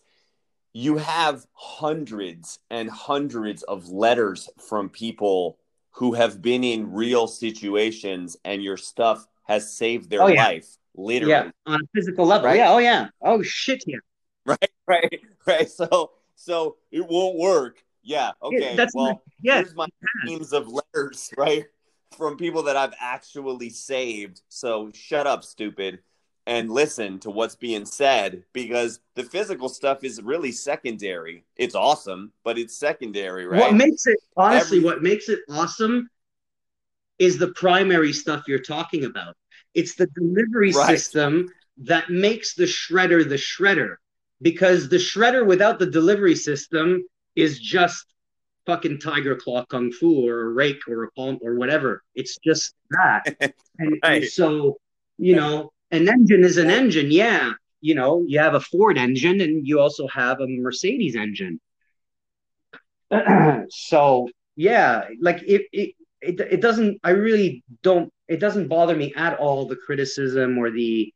[0.74, 5.60] you have hundreds and hundreds of letters from people
[5.92, 10.44] who have been in real situations and your stuff has saved their oh, yeah.
[10.44, 12.58] life literally yeah on a physical level right?
[12.58, 13.98] yeah oh yeah oh shit yeah
[14.46, 19.66] right right right so so it won't work yeah okay yeah, that's well my, yes.
[19.66, 19.88] here's my
[20.26, 21.66] teams of letters right
[22.18, 26.00] from people that i've actually saved so shut up stupid
[26.48, 31.44] and listen to what's being said because the physical stuff is really secondary.
[31.56, 33.62] It's awesome, but it's secondary, right?
[33.62, 34.86] What makes it honestly, Every...
[34.86, 36.10] what makes it awesome
[37.18, 39.36] is the primary stuff you're talking about.
[39.74, 40.88] It's the delivery right.
[40.88, 41.48] system
[41.78, 43.96] that makes the shredder the shredder
[44.42, 47.04] because the shredder without the delivery system
[47.36, 48.06] is just
[48.66, 52.04] fucking tiger claw kung fu or a rake or a palm or whatever.
[52.16, 53.36] It's just that.
[53.80, 54.24] and, right.
[54.24, 54.78] and so,
[55.18, 57.12] you know, an engine is an engine.
[57.12, 57.54] Yeah.
[57.82, 61.60] You know, you have a Ford engine and you also have a Mercedes engine.
[63.70, 69.14] so yeah, like it, it, it, it doesn't, I really don't, it doesn't bother me
[69.16, 71.14] at all, the criticism or the,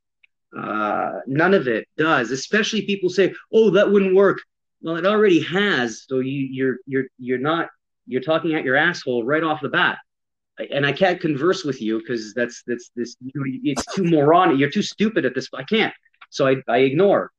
[0.55, 4.39] uh, none of it does, especially people say, oh, that wouldn't work.
[4.81, 6.05] Well, it already has.
[6.07, 7.69] So you, you're, you're, you're not,
[8.07, 9.97] you're talking at your asshole right off the bat
[10.71, 14.57] and I can't converse with you because that's that's this it's too moronic.
[14.57, 15.47] You're too stupid at this.
[15.53, 15.93] I can't.
[16.29, 17.31] So I, I ignore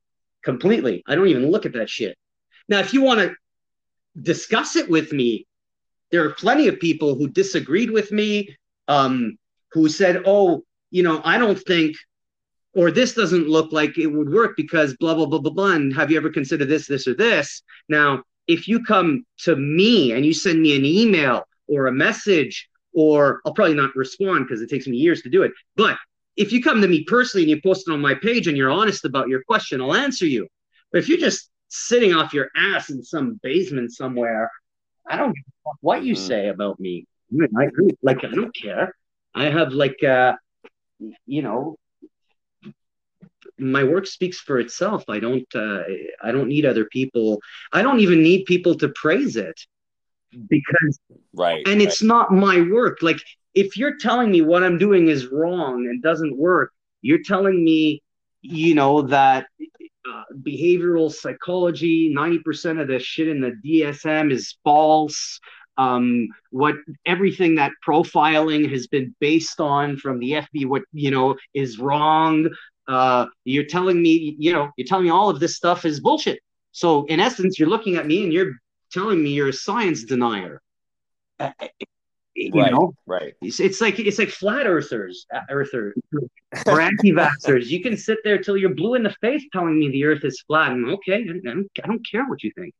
[0.42, 1.02] completely.
[1.06, 2.16] I don't even look at that shit.
[2.68, 3.34] Now, if you want to
[4.20, 5.46] discuss it with me,
[6.10, 8.56] there are plenty of people who disagreed with me,
[8.88, 9.36] um,
[9.72, 11.96] who said, "Oh, you know, I don't think."
[12.74, 15.72] Or this doesn't look like it would work because blah blah blah blah blah.
[15.72, 17.62] And have you ever considered this, this, or this?
[17.88, 22.68] Now, if you come to me and you send me an email or a message
[22.92, 25.52] or I'll probably not respond because it takes me years to do it.
[25.76, 25.96] But
[26.36, 28.70] if you come to me personally and you post it on my page and you're
[28.70, 30.48] honest about your question, I'll answer you.
[30.90, 34.50] But if you're just sitting off your ass in some basement somewhere.
[35.08, 36.18] I don't give a fuck what you Mhm.
[36.18, 37.06] say about me.
[37.56, 37.68] I,
[38.02, 38.94] like I don't care.
[39.34, 40.34] I have like uh
[41.26, 41.78] you know
[43.60, 45.04] my work speaks for itself.
[45.08, 45.82] I don't uh
[46.22, 47.40] I don't need other people.
[47.72, 49.58] I don't even need people to praise it
[50.48, 50.98] because
[51.32, 51.66] Right.
[51.66, 53.20] and it's not my work like
[53.54, 58.02] if you're telling me what i'm doing is wrong and doesn't work you're telling me
[58.42, 59.46] you know that
[60.08, 65.40] uh, behavioral psychology 90% of the shit in the dsm is false
[65.78, 66.74] um what
[67.06, 72.48] everything that profiling has been based on from the fb what you know is wrong
[72.90, 76.40] uh you're telling me you know you're telling me all of this stuff is bullshit.
[76.72, 78.52] So in essence you're looking at me and you're
[78.92, 80.60] telling me you're a science denier.
[81.38, 81.52] Uh,
[82.34, 82.72] you Right.
[82.72, 82.94] know?
[83.06, 83.34] Right.
[83.42, 85.94] it's, it's like it's like flat earthers uh, earthers
[86.66, 87.66] or anti-vaxxers.
[87.66, 90.42] You can sit there till you're blue in the face telling me the earth is
[90.46, 92.74] flat and okay i don't, I don't care what you think.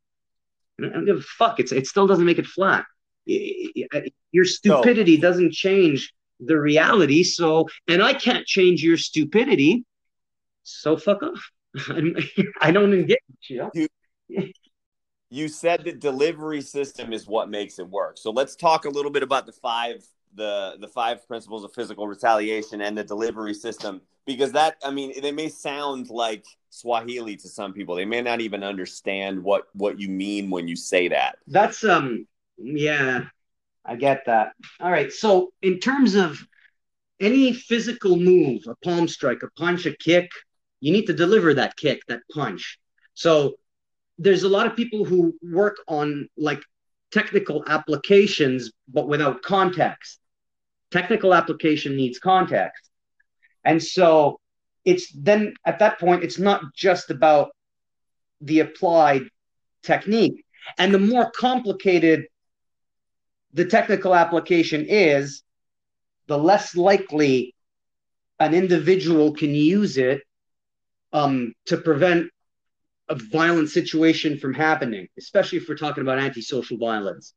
[0.80, 1.60] I don't give a fuck.
[1.60, 2.84] It's, it still doesn't make it flat.
[3.26, 7.22] Your stupidity doesn't change the reality.
[7.22, 9.84] So and i can't change your stupidity
[10.70, 11.50] so fuck off
[12.60, 13.18] i don't engage
[13.48, 13.70] you know?
[15.32, 18.18] You said the delivery system is what makes it work.
[18.18, 20.04] So let's talk a little bit about the five
[20.34, 25.20] the the five principles of physical retaliation and the delivery system because that I mean
[25.20, 27.94] they may sound like Swahili to some people.
[27.94, 31.38] They may not even understand what what you mean when you say that.
[31.46, 32.26] That's um
[32.58, 33.22] yeah,
[33.84, 34.52] I get that.
[34.80, 35.12] All right.
[35.12, 36.44] So in terms of
[37.20, 40.30] any physical move, a palm strike, a punch, a kick,
[40.80, 42.78] you need to deliver that kick, that punch.
[43.14, 43.54] So
[44.18, 46.62] there's a lot of people who work on like
[47.10, 50.18] technical applications but without context.
[50.90, 52.90] Technical application needs context.
[53.64, 54.40] And so
[54.84, 57.50] it's then at that point it's not just about
[58.40, 59.22] the applied
[59.82, 60.44] technique
[60.78, 62.24] and the more complicated
[63.52, 65.42] the technical application is,
[66.28, 67.54] the less likely
[68.38, 70.22] an individual can use it
[71.12, 72.30] um, to prevent
[73.08, 77.34] a violent situation from happening, especially if we're talking about antisocial violence,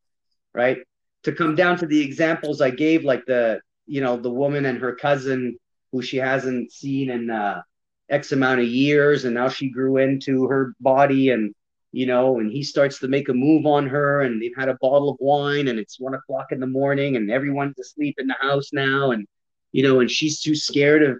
[0.53, 0.78] right?
[1.24, 4.80] To come down to the examples I gave, like the you know the woman and
[4.80, 5.57] her cousin
[5.91, 7.61] who she hasn't seen in uh,
[8.09, 11.53] X amount of years, and now she grew into her body and
[11.93, 14.78] you know, and he starts to make a move on her, and they've had a
[14.82, 18.36] bottle of wine, and it's one o'clock in the morning, and everyone's asleep in the
[18.41, 19.28] house now, and
[19.71, 21.19] you know, and she's too scared of,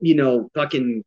[0.00, 1.04] you know, fucking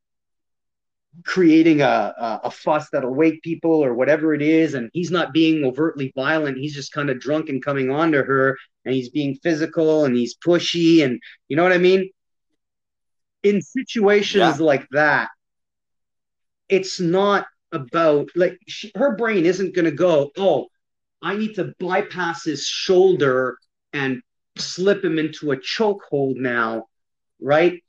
[1.25, 5.33] creating a, a, a fuss that'll wake people or whatever it is, and he's not
[5.33, 9.09] being overtly violent, he's just kind of drunk and coming on to her, and he's
[9.09, 12.09] being physical and he's pushy, and you know what I mean?
[13.43, 14.65] In situations Yeah.
[14.65, 15.29] like that,
[16.69, 20.67] it's not about like she, her brain isn't going to go oh
[21.21, 23.57] i need to bypass his shoulder
[23.93, 24.21] and
[24.57, 26.85] slip him into a chokehold now
[27.41, 27.83] right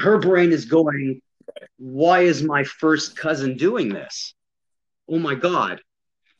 [0.00, 1.20] her brain is going
[1.78, 4.34] why is my first cousin doing this
[5.08, 5.80] oh my god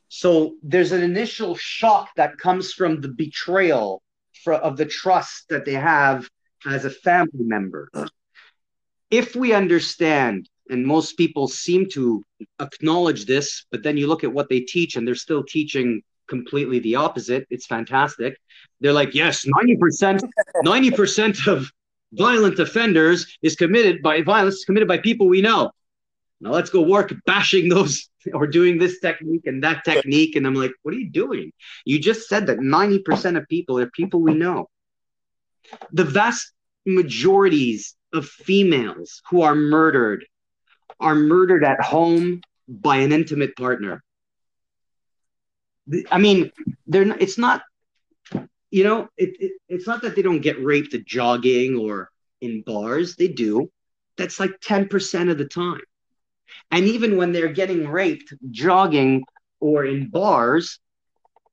[0.08, 4.02] so there's an initial shock that comes from the betrayal
[4.44, 6.28] for, of the trust that they have
[6.64, 7.88] as a family member
[9.10, 12.24] if we understand and most people seem to
[12.60, 16.80] acknowledge this, but then you look at what they teach and they're still teaching completely
[16.80, 17.46] the opposite.
[17.50, 18.36] It's fantastic.
[18.80, 20.22] They're like, yes, 90%,
[20.64, 21.70] 90% of
[22.12, 25.70] violent offenders is committed by violence committed by people we know.
[26.40, 30.36] Now let's go work bashing those or doing this technique and that technique.
[30.36, 31.52] And I'm like, what are you doing?
[31.84, 34.68] You just said that 90% of people are people we know.
[35.92, 36.52] The vast
[36.84, 40.24] majorities of females who are murdered
[41.00, 44.02] are murdered at home by an intimate partner.
[46.10, 46.50] I mean,
[46.86, 47.62] they're not, it's not,
[48.70, 52.10] you know, it, it, it's not that they don't get raped at jogging or
[52.40, 53.16] in bars.
[53.16, 53.70] They do.
[54.16, 55.80] That's like 10% of the time.
[56.70, 59.24] And even when they're getting raped jogging
[59.60, 60.78] or in bars,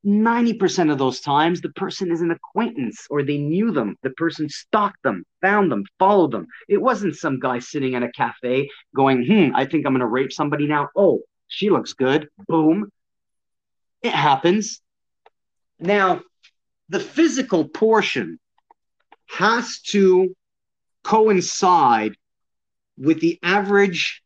[0.05, 3.95] 90% of those times, the person is an acquaintance or they knew them.
[4.03, 6.47] The person stalked them, found them, followed them.
[6.67, 10.07] It wasn't some guy sitting at a cafe going, hmm, I think I'm going to
[10.07, 10.89] rape somebody now.
[10.95, 12.27] Oh, she looks good.
[12.47, 12.89] Boom.
[14.01, 14.81] It happens.
[15.79, 16.21] Now,
[16.89, 18.39] the physical portion
[19.27, 20.35] has to
[21.03, 22.15] coincide
[22.97, 24.21] with the average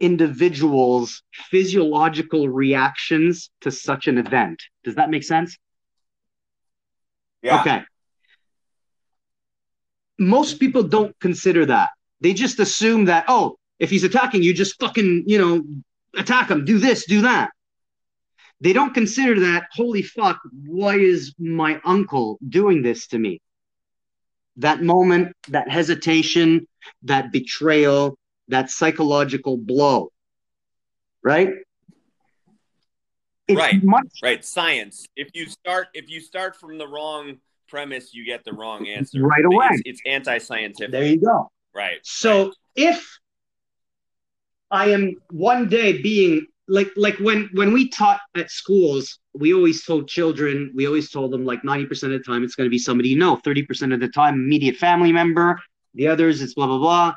[0.00, 4.62] individual's physiological reactions to such an event.
[4.84, 5.56] Does that make sense?
[7.42, 7.60] Yeah.
[7.60, 7.82] Okay.
[10.18, 11.90] Most people don't consider that.
[12.20, 15.64] They just assume that, oh, if he's attacking you, just fucking, you know,
[16.16, 17.50] attack him, do this, do that.
[18.64, 23.42] They don't consider that, holy fuck, why is my uncle doing this to me?
[24.56, 26.66] That moment, that hesitation,
[27.02, 28.16] that betrayal,
[28.48, 30.12] that psychological blow,
[31.22, 31.50] right?
[33.48, 34.42] It's right, much- right.
[34.42, 35.06] Science.
[35.14, 37.36] If you start, if you start from the wrong
[37.68, 39.68] premise, you get the wrong answer right away.
[39.72, 40.90] It's, it's anti-scientific.
[40.90, 41.50] There you go.
[41.74, 41.98] Right.
[42.02, 42.52] So right.
[42.76, 43.18] if
[44.70, 49.84] I am one day being like like when when we taught at schools we always
[49.84, 52.78] told children we always told them like 90% of the time it's going to be
[52.78, 55.60] somebody you know 30% of the time immediate family member
[55.94, 57.14] the others it's blah blah blah.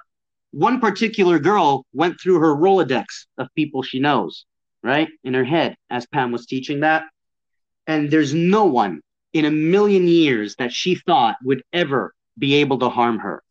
[0.52, 3.06] One particular girl went through her rolodex
[3.38, 4.46] of people she knows
[4.84, 7.04] right in her head as pam was teaching that.
[7.86, 9.02] And there's no one
[9.34, 13.44] in a million years that she thought would ever be able to harm her.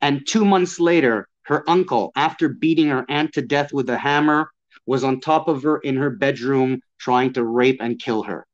[0.00, 4.50] And two months later her uncle after beating her aunt to death with a hammer
[4.90, 8.44] was on top of her in her bedroom trying to rape and kill her.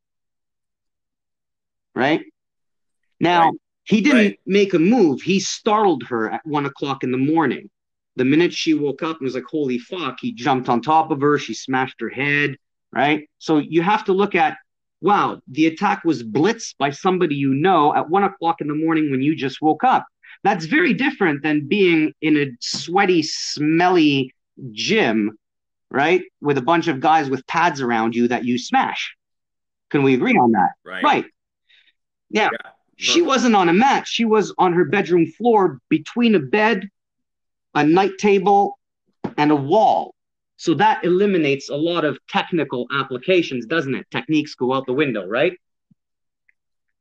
[1.95, 2.27] Right?
[3.19, 3.55] Now, right.
[3.85, 4.41] he didn't right.
[4.45, 5.23] make a move.
[5.23, 7.71] He startled her at one o'clock in the morning.
[8.17, 11.23] The minute she woke up and was like, holy fuck, he jumped on top of
[11.23, 11.39] her.
[11.39, 12.57] She smashed her head.
[12.93, 13.31] Right?
[13.39, 14.59] So you have to look at,
[15.01, 19.11] wow, the attack was blitzed by somebody you know at one o'clock in the morning
[19.11, 20.07] when you just woke up.
[20.45, 24.35] That's very different than being in a sweaty, smelly
[24.73, 25.39] gym
[25.91, 26.23] right?
[26.41, 29.17] With a bunch of guys with pads around you that you smash.
[29.91, 30.71] Can we agree on that?
[30.85, 31.03] Right.
[31.03, 31.25] Right.
[32.31, 32.71] Now, yeah.
[32.97, 34.07] she wasn't on a mat.
[34.07, 36.89] She was on her bedroom floor between a bed,
[37.75, 38.79] a night table,
[39.37, 40.15] and a wall.
[40.57, 44.07] So that eliminates a lot of technical applications, doesn't it?
[44.11, 45.53] Techniques go out the window, right?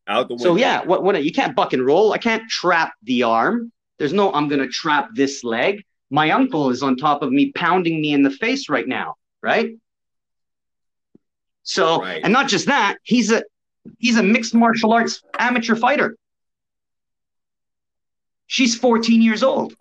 [0.08, 0.44] Out the window.
[0.44, 2.14] So yeah, what what you can't buck and roll.
[2.14, 3.72] I can't trap the arm.
[3.98, 5.86] There's no I'm gonna trap this leg
[6.16, 9.78] my uncle is on top of me pounding me in the face right now right?
[11.62, 12.22] So right.
[12.24, 13.44] and not just that he's a
[14.00, 16.18] he's a mixed martial arts amateur fighter.
[18.48, 19.76] She's 14 years old.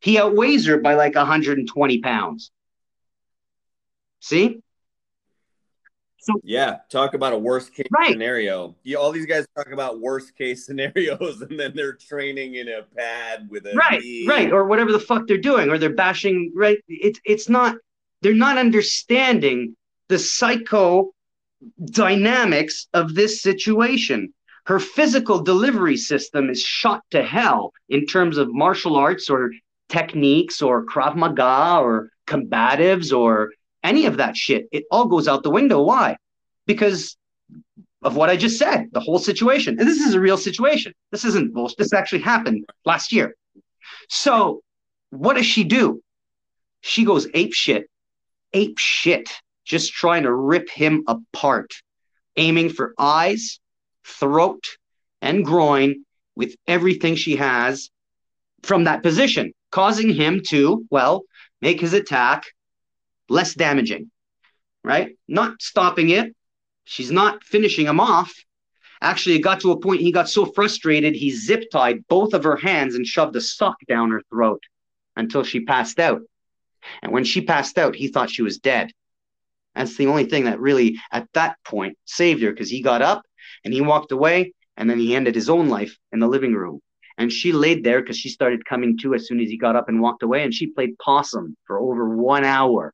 [0.00, 2.52] He outweighs her by like 120 pounds.
[4.20, 4.60] See
[6.28, 8.10] so yeah, talk about a worst case right.
[8.10, 8.74] scenario.
[8.82, 12.82] You, all these guys talk about worst case scenarios, and then they're training in a
[12.96, 14.26] pad with a right, knee.
[14.28, 16.52] right, or whatever the fuck they're doing, or they're bashing.
[16.54, 17.76] Right, it's it's not.
[18.20, 19.76] They're not understanding
[20.08, 21.12] the psycho
[21.84, 24.34] dynamics of this situation.
[24.66, 29.52] Her physical delivery system is shot to hell in terms of martial arts or
[29.88, 33.50] techniques or Krav Maga or combatives or
[33.82, 34.68] any of that shit.
[34.72, 35.82] It all goes out the window.
[35.82, 36.16] Why?
[36.66, 37.16] Because
[38.02, 39.78] of what I just said, the whole situation.
[39.78, 40.92] And this is a real situation.
[41.10, 41.78] This isn't bullshit.
[41.78, 43.34] This actually happened last year.
[44.08, 44.62] So
[45.10, 46.02] what does she do?
[46.80, 47.88] She goes ape shit,
[48.52, 49.30] ape shit,
[49.64, 51.72] just trying to rip him apart,
[52.36, 53.58] aiming for eyes,
[54.04, 54.62] throat,
[55.20, 56.04] and groin
[56.36, 57.90] with everything she has
[58.62, 61.24] from that position, causing him to, well,
[61.60, 62.44] make his attack
[63.28, 64.10] less damaging,
[64.84, 65.16] right?
[65.26, 66.34] Not stopping it.
[66.84, 68.34] She's not finishing him off.
[69.00, 72.44] Actually, it got to a point he got so frustrated, he zip tied both of
[72.44, 74.62] her hands and shoved a sock down her throat
[75.16, 76.22] until she passed out.
[77.02, 78.90] And when she passed out, he thought she was dead.
[79.74, 83.22] That's the only thing that really, at that point, saved her because he got up
[83.64, 86.80] and he walked away and then he ended his own life in the living room.
[87.16, 89.88] And she laid there because she started coming to as soon as he got up
[89.88, 90.42] and walked away.
[90.44, 92.92] And she played possum for over one hour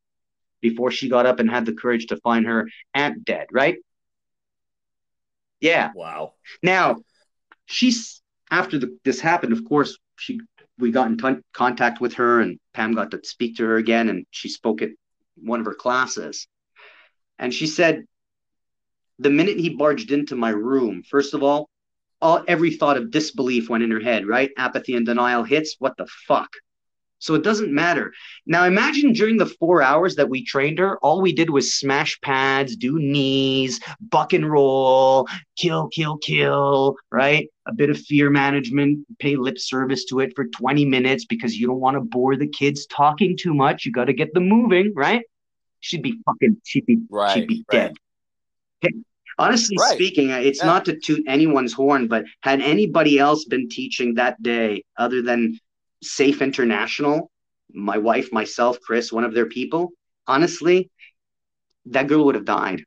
[0.65, 3.77] before she got up and had the courage to find her aunt dead, right?
[5.61, 5.91] Yeah.
[5.95, 6.33] Wow.
[6.63, 6.97] Now,
[7.67, 10.41] she's after the, this happened, of course, she
[10.79, 14.09] we got in t- contact with her and Pam got to speak to her again
[14.09, 14.89] and she spoke at
[15.37, 16.49] one of her classes.
[17.39, 18.07] And she said
[19.19, 21.69] the minute he barged into my room, first of all,
[22.23, 24.51] all every thought of disbelief went in her head, right?
[24.57, 25.77] Apathy and denial hits.
[25.79, 26.49] What the fuck?
[27.19, 28.13] So it doesn't matter.
[28.47, 32.21] Now imagine during the four hours that we trained her, all we did was smash
[32.21, 37.49] pads, do knees, buck and roll, kill, kill, kill, right?
[37.67, 41.67] A bit of fear management, pay lip service to it for 20 minutes because you
[41.67, 43.87] don't want to bore the kids talking too much.
[43.87, 45.23] You got to get them moving, right?
[45.81, 47.79] She'd be fucking, she'd be, right, she'd be right.
[47.79, 47.95] dead.
[48.85, 48.95] Okay.
[49.39, 49.95] Honestly right.
[49.95, 50.67] speaking, uh, it's yeah.
[50.67, 55.59] not to toot anyone's horn, but had anybody else been teaching that day other than
[56.05, 57.31] Safe International,
[57.73, 59.91] my wife, myself, Chris, one of their people,
[60.27, 60.91] honestly,
[61.87, 62.83] that girl would have died.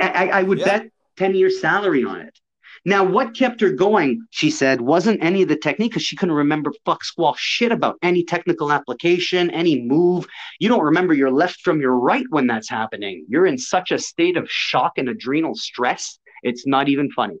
[0.00, 0.64] I, I, would yeah.
[0.64, 2.38] bet 10 years salary on it.
[2.84, 6.34] Now, what kept her going, she said, wasn't any of the technique because she couldn't
[6.34, 10.26] remember fuck squall shit about any technical application, any move.
[10.58, 13.24] You don't remember your left from your right when that's happening.
[13.28, 17.38] You're in such a state of shock and adrenal stress, it's not even funny.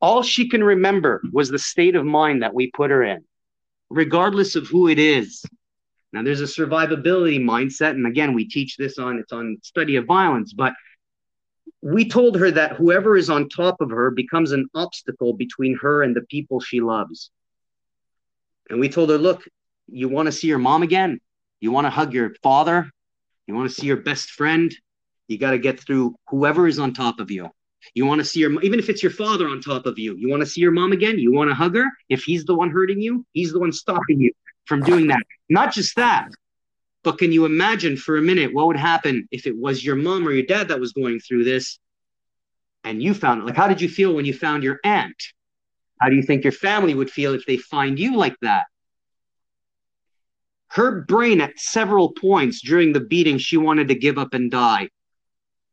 [0.00, 3.24] All she can remember was the state of mind that we put her in,
[3.90, 5.44] regardless of who it is.
[6.12, 10.06] Now, there's a survivability mindset, and again, we teach this on it's on study of
[10.06, 10.72] violence, but
[11.82, 16.02] we told her that whoever is on top of her becomes an obstacle between her
[16.02, 17.30] and the people she loves.
[18.70, 19.44] And we told her, look,
[19.86, 21.20] you want to see your mom again?
[21.60, 22.90] You want to hug your father?
[23.46, 24.74] You want to see your best friend?
[25.28, 27.50] You got to get through whoever is on top of you.
[27.94, 30.28] You want to see your, even if it's your father on top of you, you
[30.28, 31.18] want to see your mom again?
[31.18, 31.86] You want to hug her?
[32.08, 34.32] If he's the one hurting you, he's the one stopping you
[34.66, 35.22] from doing that.
[35.48, 36.28] Not just that,
[37.02, 40.26] but can you imagine for a minute what would happen if it was your mom
[40.26, 41.78] or your dad that was going through this
[42.84, 43.46] and you found it?
[43.46, 45.16] Like, how did you feel when you found your aunt?
[46.00, 48.64] How do you think your family would feel if they find you like that?
[50.68, 54.90] Her brain, at several points during the beating, she wanted to give up and die.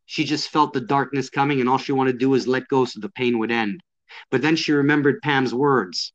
[0.06, 2.86] She just felt the darkness coming, and all she wanted to do was let go
[2.86, 3.82] so the pain would end.
[4.30, 6.14] But then she remembered Pam's words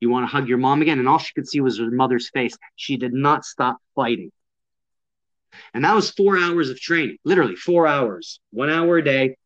[0.00, 0.98] You want to hug your mom again?
[0.98, 2.56] And all she could see was her mother's face.
[2.76, 4.30] She did not stop fighting.
[5.72, 9.36] And that was four hours of training, literally four hours, one hour a day,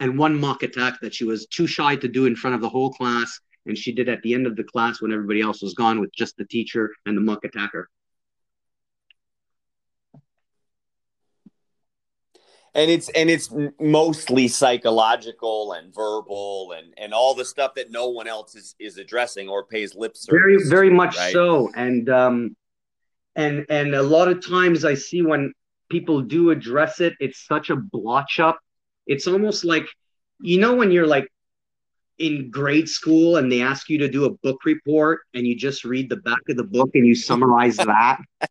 [0.00, 2.68] and one mock attack that she was too shy to do in front of the
[2.68, 3.40] whole class.
[3.66, 6.12] And she did at the end of the class when everybody else was gone with
[6.12, 7.88] just the teacher and the mock attacker.
[12.74, 18.08] And it's and it's mostly psychological and verbal and and all the stuff that no
[18.08, 20.40] one else is is addressing or pays lip service.
[20.42, 21.32] Very, very much right?
[21.32, 21.70] so.
[21.74, 22.56] And um,
[23.36, 25.52] and and a lot of times I see when
[25.90, 28.58] people do address it, it's such a blotch up.
[29.06, 29.86] It's almost like
[30.40, 31.28] you know when you're like
[32.18, 35.84] in grade school and they ask you to do a book report and you just
[35.84, 38.18] read the back of the book and you summarize that.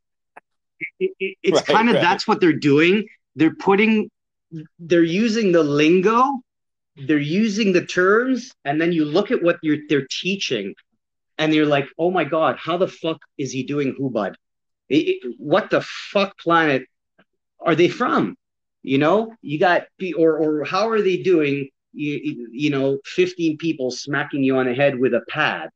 [0.99, 2.01] It, it, it's right, kind of right.
[2.01, 3.07] that's what they're doing.
[3.35, 4.09] They're putting,
[4.79, 6.41] they're using the lingo,
[6.95, 10.75] they're using the terms, and then you look at what you're they're teaching,
[11.37, 14.35] and you're like, oh my god, how the fuck is he doing Hubad?
[14.89, 16.83] It, what the fuck planet
[17.59, 18.35] are they from?
[18.83, 19.83] You know, you got
[20.17, 21.69] or or how are they doing?
[21.93, 25.69] You, you know, 15 people smacking you on the head with a pad.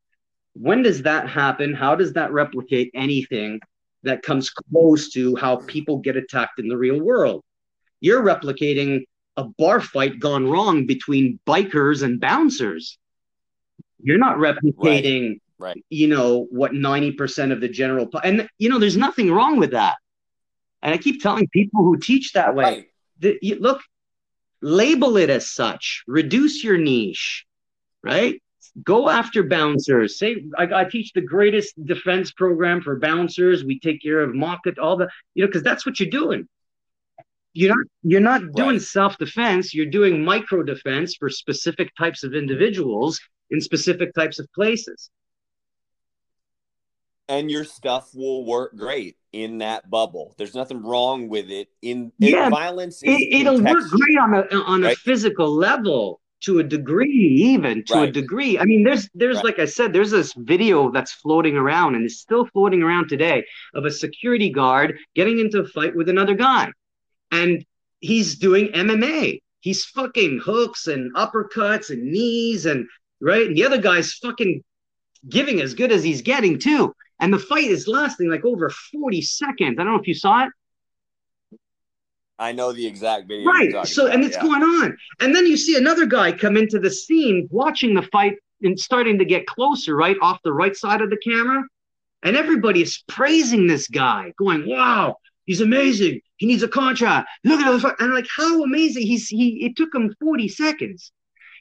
[0.54, 1.74] When does that happen?
[1.74, 3.60] How does that replicate anything
[4.06, 7.44] that comes close to how people get attacked in the real world?
[8.00, 9.04] You're replicating
[9.38, 12.98] a bar fight gone wrong between bikers and bouncers.
[14.02, 18.80] You're not replicating right right you know what 90% of the general and you know
[18.80, 19.96] there's nothing wrong with that
[20.82, 22.86] and i keep telling people who teach that way right.
[23.20, 23.82] that you, look
[24.62, 27.46] label it as such reduce your niche
[28.04, 28.42] right
[28.84, 34.02] go after bouncers say I, I teach the greatest defense program for bouncers we take
[34.02, 36.48] care of market all the you know because that's what you're doing
[37.54, 38.82] you're not you're not doing right.
[38.82, 43.20] self-defense you're doing micro defense for specific types of individuals
[43.50, 45.10] in specific types of places
[47.28, 50.36] and your stuff will work great in that bubble.
[50.38, 51.70] There's nothing wrong with it.
[51.82, 54.94] In, yeah, violence, it, will work great on a on right?
[54.94, 58.10] a physical level to a degree, even to right.
[58.10, 58.58] a degree.
[58.58, 59.46] I mean, there's there's right.
[59.46, 63.44] like I said, there's this video that's floating around and is still floating around today
[63.74, 66.72] of a security guard getting into a fight with another guy,
[67.32, 67.66] and
[68.00, 69.42] he's doing MMA.
[69.60, 72.88] He's fucking hooks and uppercuts and knees and
[73.20, 74.64] right, and the other guy's fucking
[75.28, 76.94] giving as good as he's getting too.
[77.20, 79.78] And the fight is lasting like over 40 seconds.
[79.80, 80.50] I don't know if you saw it.
[82.38, 83.50] I know the exact video.
[83.50, 83.88] Right.
[83.88, 84.44] So, about, and it's yeah.
[84.44, 84.98] going on.
[85.22, 89.18] And then you see another guy come into the scene watching the fight and starting
[89.20, 91.64] to get closer, right off the right side of the camera.
[92.24, 96.20] And everybody is praising this guy, going, wow, he's amazing.
[96.38, 97.30] He needs a contract.
[97.44, 97.96] Look at the fight.
[98.00, 99.04] And like, how amazing.
[99.04, 101.12] He's, he, it took him 40 seconds.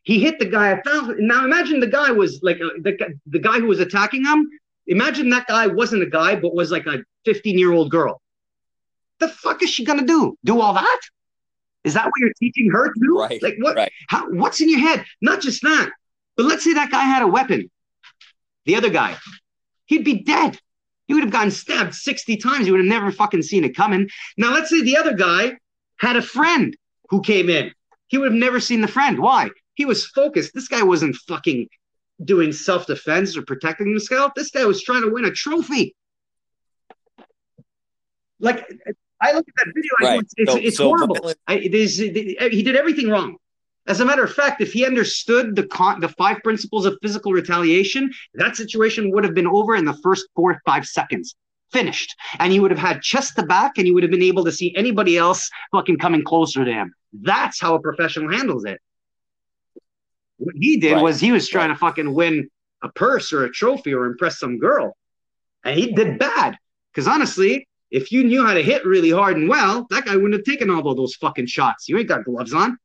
[0.03, 1.27] He hit the guy a thousand.
[1.27, 4.49] Now imagine the guy was like, uh, the, the guy who was attacking him
[4.87, 8.21] Imagine that guy wasn't a guy, but was like a 15 year old girl.
[9.25, 10.37] The fuck is she gonna do?
[10.45, 11.01] Do all that?
[11.83, 13.19] Is that what you're teaching her to do?
[13.19, 13.43] Right.
[13.43, 13.75] Like what?
[13.75, 13.91] Right.
[14.11, 15.07] How, what's in your head?
[15.23, 15.91] Not just that,
[16.37, 17.71] but let's say that guy had a weapon.
[18.67, 19.17] The other guy,
[19.87, 20.59] he'd be dead.
[21.07, 22.67] He would have gotten stabbed 60 times.
[22.67, 24.11] He would have never fucking seen it coming.
[24.37, 25.55] Now, let's say the other guy
[25.97, 26.77] had a friend
[27.09, 27.73] who came in.
[28.09, 29.19] He would have never seen the friend.
[29.19, 29.49] Why?
[29.73, 30.53] He was focused.
[30.53, 31.69] This guy wasn't fucking
[32.23, 34.33] doing self defense or protecting himself.
[34.37, 35.97] This guy was trying to win a trophy.
[38.39, 38.67] Like
[39.21, 40.09] I look at that video, right.
[40.09, 41.33] I go, it's, it's, so, it's so horrible.
[41.47, 43.37] I, it is, it, he did everything wrong.
[43.87, 47.33] As a matter of fact, if he understood the con- the five principles of physical
[47.33, 51.37] retaliation, that situation would have been over in the first four or five seconds.
[51.71, 52.15] Finished.
[52.39, 54.53] And he would have had chest to back and he would have been able to
[54.53, 56.95] see anybody else fucking coming closer to him.
[57.13, 58.81] That's how a professional handles it.
[60.39, 61.03] What he did Right.
[61.03, 62.49] was he was trying to fucking win
[62.83, 64.97] a purse or a trophy or impress some girl.
[65.65, 66.57] And he did bad.
[66.93, 70.35] Because honestly, if you knew how to hit really hard and well, that guy wouldn't
[70.35, 71.89] have taken all of those fucking shots.
[71.89, 72.79] You ain't got gloves on.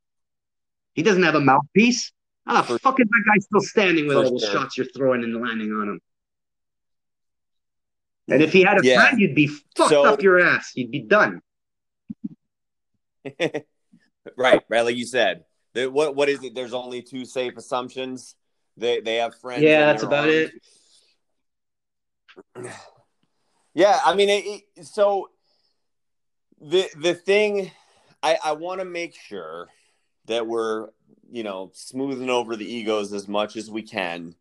[0.93, 2.12] He doesn't have a mouthpiece.
[2.45, 4.52] How the For- fuck is that guy still standing with all those sure.
[4.52, 6.02] shots you're throwing and landing on him?
[8.28, 9.02] And if he had a Yeah.
[9.02, 10.72] friend, you'd be fucked So- up your ass.
[10.76, 11.41] You'd be done.
[13.39, 13.64] right,
[14.38, 14.82] right.
[14.82, 16.54] Like you said, the, what what is it?
[16.56, 18.36] There's only two safe assumptions.
[18.78, 19.62] They they have friends.
[19.62, 20.52] Yeah, that's about it.
[23.80, 25.30] Yeah, I mean, it, it- so
[26.59, 27.71] the the thing
[28.21, 29.69] I I want to make sure
[30.25, 30.89] that we're
[31.32, 34.36] you know smoothing over the egos as much as we can.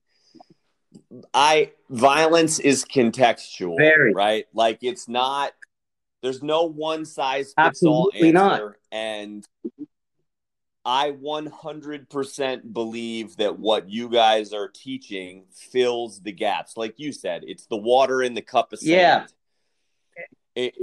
[1.32, 4.12] I violence is contextual, Very.
[4.12, 4.46] right?
[4.52, 5.52] Like it's not.
[6.20, 8.52] There's no one size fits all Absolutely not.
[8.54, 9.44] answer, and
[10.88, 16.78] I 100% believe that what you guys are teaching fills the gaps.
[16.78, 19.28] Like you said, it's the water in the cup of sand.
[20.16, 20.24] Yeah.
[20.54, 20.74] It,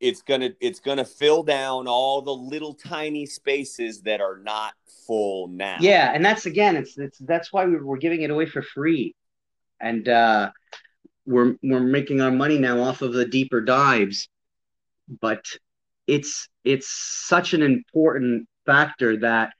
[0.00, 4.72] it's gonna it's gonna fill down all the little tiny spaces that are not
[5.06, 5.76] full now.
[5.78, 9.14] Yeah, and that's again, it's it's that's why we're, we're giving it away for free,
[9.78, 10.52] and uh,
[11.26, 14.30] we're we're making our money now off of the deeper dives,
[15.20, 15.44] but
[16.06, 19.52] it's it's such an important factor that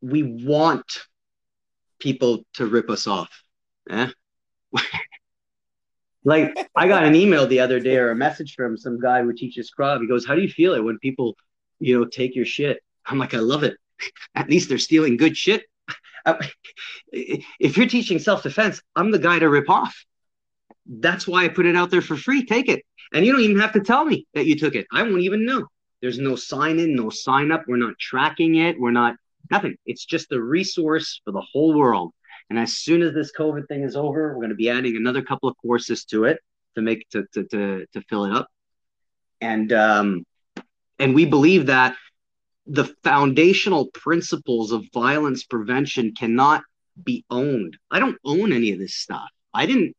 [0.00, 1.00] we want
[1.98, 3.30] people to rip us off.
[3.90, 4.08] Eh?
[6.24, 9.32] like I got an email the other day or a message from some guy who
[9.32, 10.00] teaches Krav.
[10.00, 11.36] He goes, "How do you feel it when people,
[11.78, 13.76] you know, take your shit?" I'm like, "I love it.
[14.34, 15.64] At least they're stealing good shit."
[17.12, 20.04] if you're teaching self-defense, I'm the guy to rip off.
[20.86, 22.44] That's why I put it out there for free.
[22.44, 22.84] Take it.
[23.12, 24.86] And you don't even have to tell me that you took it.
[24.92, 25.68] I won't even know.
[26.00, 27.64] There's no sign in, no sign up.
[27.66, 28.78] We're not tracking it.
[28.78, 29.16] We're not
[29.50, 29.76] nothing.
[29.86, 32.12] It's just a resource for the whole world.
[32.50, 35.22] And as soon as this COVID thing is over, we're going to be adding another
[35.22, 36.38] couple of courses to it
[36.74, 38.48] to make to to to, to fill it up.
[39.40, 40.24] And um
[40.98, 41.96] and we believe that
[42.66, 46.62] the foundational principles of violence prevention cannot
[47.02, 47.76] be owned.
[47.90, 49.28] I don't own any of this stuff.
[49.52, 49.94] I didn't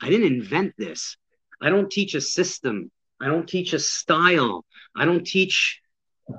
[0.00, 1.16] I didn't invent this.
[1.60, 2.90] I don't teach a system.
[3.20, 4.64] I don't teach a style.
[4.96, 5.80] I don't teach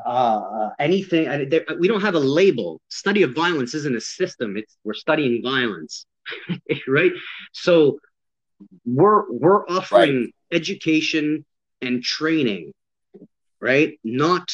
[0.05, 1.27] uh, anything.
[1.27, 2.81] I, there, we don't have a label.
[2.89, 4.57] Study of violence isn't a system.
[4.57, 6.05] It's we're studying violence,
[6.87, 7.11] right?
[7.53, 7.99] So
[8.85, 11.45] we're we're offering education
[11.81, 12.73] and training,
[13.59, 13.99] right?
[14.03, 14.51] Not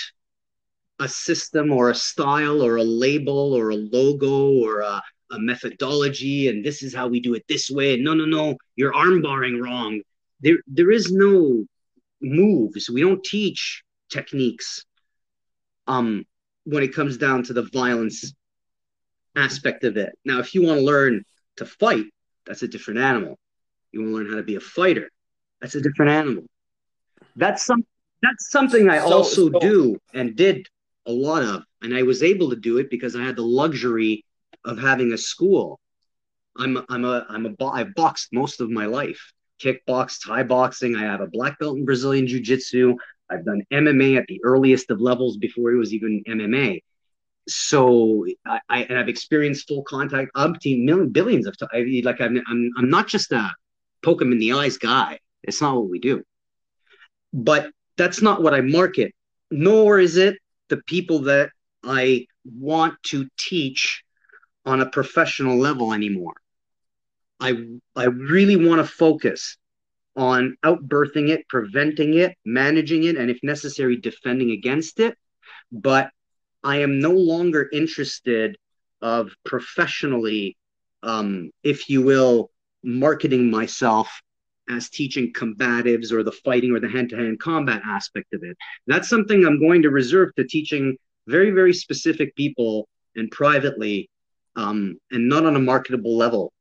[1.00, 5.02] a system or a style or a label or a logo or a,
[5.32, 7.98] a methodology and this is how we do it this way.
[7.98, 10.02] No, no, no, you're arm barring wrong.
[10.42, 11.66] There there is no
[12.22, 12.90] moves.
[12.90, 14.84] We don't teach techniques
[15.88, 16.26] um
[16.66, 18.34] when it comes down to the violence
[19.36, 20.18] aspect of it.
[20.26, 21.24] Now, if you want to learn
[21.58, 22.06] to fight,
[22.46, 23.38] that's a different animal.
[23.92, 25.10] You want to learn how to be a fighter,
[25.62, 26.44] that's a different animal.
[27.36, 27.86] That's some
[28.22, 30.68] that's something I So- also so- do and did
[31.06, 34.26] a lot of, and I was able to do it because I had the luxury
[34.66, 35.80] of having a school.
[36.58, 39.32] I'm I'm a I'm a I've boxed most of my life.
[39.62, 40.96] Kickbox, Thai boxing.
[40.96, 42.96] I have a black belt in Brazilian Jiu Jitsu.
[43.30, 46.82] I've done MMA at the earliest of levels before it was even MMA.
[47.50, 51.72] So I, I and I've experienced full contact umpteen million billions of times.
[52.04, 53.54] Like I'm I'm I'm not just a
[54.04, 55.20] poke 'em in the eyes guy.
[55.44, 56.24] It's not what we do.
[57.34, 59.14] But that's not what I market.
[59.50, 60.38] Nor is it
[60.70, 61.52] the people that
[61.84, 64.04] I want to teach
[64.66, 66.36] on a professional level anymore.
[67.40, 67.56] I
[67.96, 69.58] I really want to focus
[70.16, 75.16] on outbirthing it, preventing it, managing it, and if necessary, defending against it.
[75.72, 76.10] But
[76.64, 78.58] I am no longer interested
[79.02, 80.58] of professionally,
[81.04, 82.50] um, if you will,
[82.84, 84.10] marketing myself
[84.70, 88.58] as teaching combatives or the fighting or the hand-to-hand combat aspect of it.
[88.88, 94.10] That's something I'm going to reserve to teaching very, very specific people and privately,
[94.56, 96.52] um, and not on a marketable level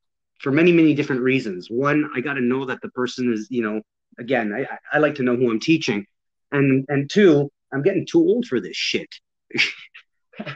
[0.41, 1.69] for many, many different reasons.
[1.71, 3.81] One, I got to know that the person is, you know,
[4.19, 6.07] again, I, I like to know who I'm teaching,
[6.53, 9.09] and and two, I'm getting too old for this shit.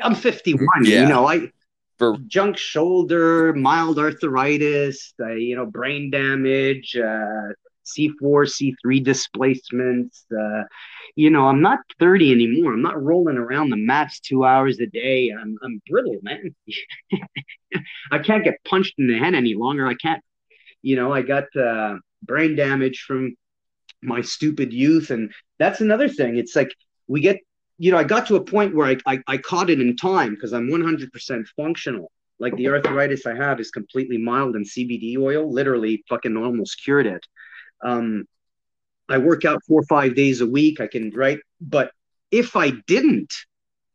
[0.00, 0.66] I'm 51.
[0.84, 1.02] Yeah.
[1.02, 1.50] You know, I
[1.98, 7.52] For- junk shoulder, mild arthritis, uh, you know, brain damage, uh,
[7.98, 10.24] C4, C3 displacements.
[10.30, 10.62] Uh,
[11.16, 12.72] you know, I'm not 30 anymore.
[12.72, 15.30] I'm not rolling around the mats two hours a day.
[15.30, 16.54] I'm, I'm brittle, man.
[18.12, 19.86] I can't get punched in the head any longer.
[19.86, 20.22] I can't,
[20.82, 23.34] you know, I got uh, brain damage from
[24.02, 25.10] my stupid youth.
[25.10, 26.36] And that's another thing.
[26.36, 26.74] It's like
[27.06, 27.38] we get,
[27.78, 30.34] you know, I got to a point where I, I, I caught it in time
[30.34, 32.10] because I'm 100% functional.
[32.40, 37.06] Like the arthritis I have is completely mild, and CBD oil literally fucking almost cured
[37.06, 37.24] it.
[37.82, 38.24] Um,
[39.08, 40.80] I work out four or five days a week.
[40.80, 41.38] I can, right?
[41.60, 41.90] But
[42.30, 43.32] if I didn't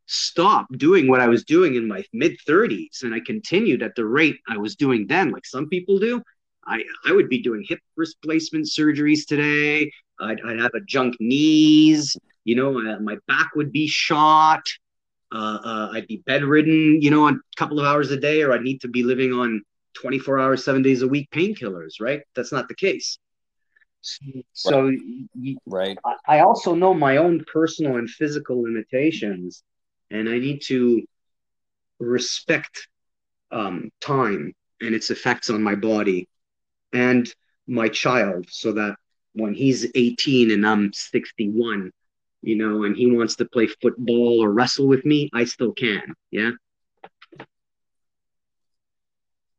[0.07, 4.05] stop doing what I was doing in my mid 30s and I continued at the
[4.05, 6.21] rate I was doing then, like some people do,
[6.67, 9.91] I, I would be doing hip replacement surgeries today.
[10.19, 12.15] I'd, I'd have a junk knees.
[12.43, 14.61] You know, uh, my back would be shot.
[15.31, 18.61] Uh, uh, I'd be bedridden, you know, a couple of hours a day, or I'd
[18.61, 19.63] need to be living on
[19.95, 22.21] 24 hours, seven days a week painkillers, right?
[22.35, 23.17] That's not the case.
[24.53, 24.91] So,
[25.65, 25.97] right.
[26.27, 29.63] I also know my own personal and physical limitations,
[30.11, 31.03] and I need to
[31.99, 32.87] respect
[33.51, 36.27] um, time and its effects on my body
[36.93, 37.31] and
[37.67, 38.95] my child so that
[39.33, 41.91] when he's 18 and I'm 61,
[42.41, 46.13] you know, and he wants to play football or wrestle with me, I still can.
[46.31, 46.51] Yeah.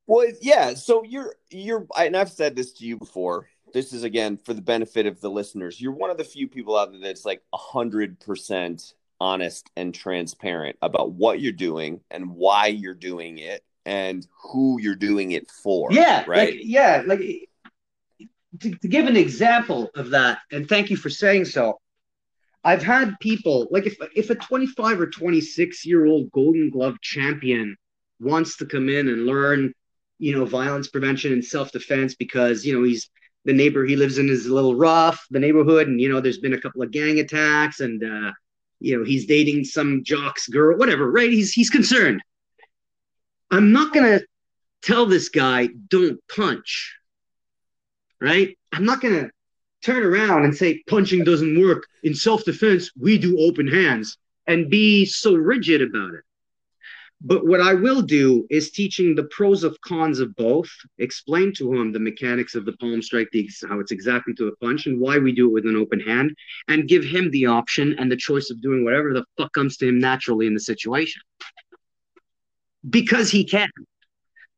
[0.06, 0.74] Well, yeah.
[0.74, 3.48] So you're you're, and I've said this to you before.
[3.76, 5.78] This is again for the benefit of the listeners.
[5.78, 9.94] You're one of the few people out there that's like a hundred percent honest and
[9.94, 15.50] transparent about what you're doing and why you're doing it and who you're doing it
[15.50, 15.92] for.
[15.92, 16.24] Yeah.
[16.26, 16.54] Right.
[16.54, 17.02] Like, yeah.
[17.04, 17.20] Like
[18.60, 21.78] to, to give an example of that, and thank you for saying so.
[22.64, 27.76] I've had people like if if a 25 or 26 year old Golden Glove champion
[28.20, 29.74] wants to come in and learn,
[30.18, 33.10] you know, violence prevention and self defense because you know he's
[33.46, 36.38] the neighbor he lives in is a little rough, the neighborhood, and you know there's
[36.38, 38.32] been a couple of gang attacks, and uh,
[38.80, 41.30] you know he's dating some jock's girl, whatever, right?
[41.30, 42.20] He's he's concerned.
[43.50, 44.20] I'm not gonna
[44.82, 46.96] tell this guy don't punch,
[48.20, 48.58] right?
[48.72, 49.30] I'm not gonna
[49.84, 51.86] turn around and say punching doesn't work.
[52.02, 54.18] In self defense, we do open hands
[54.48, 56.24] and be so rigid about it.
[57.22, 61.72] But what I will do is teaching the pros of cons of both, explain to
[61.72, 65.00] him the mechanics of the palm strike, the, how it's exactly to a punch, and
[65.00, 66.36] why we do it with an open hand,
[66.68, 69.88] and give him the option and the choice of doing whatever the fuck comes to
[69.88, 71.22] him naturally in the situation.
[72.88, 73.70] Because he can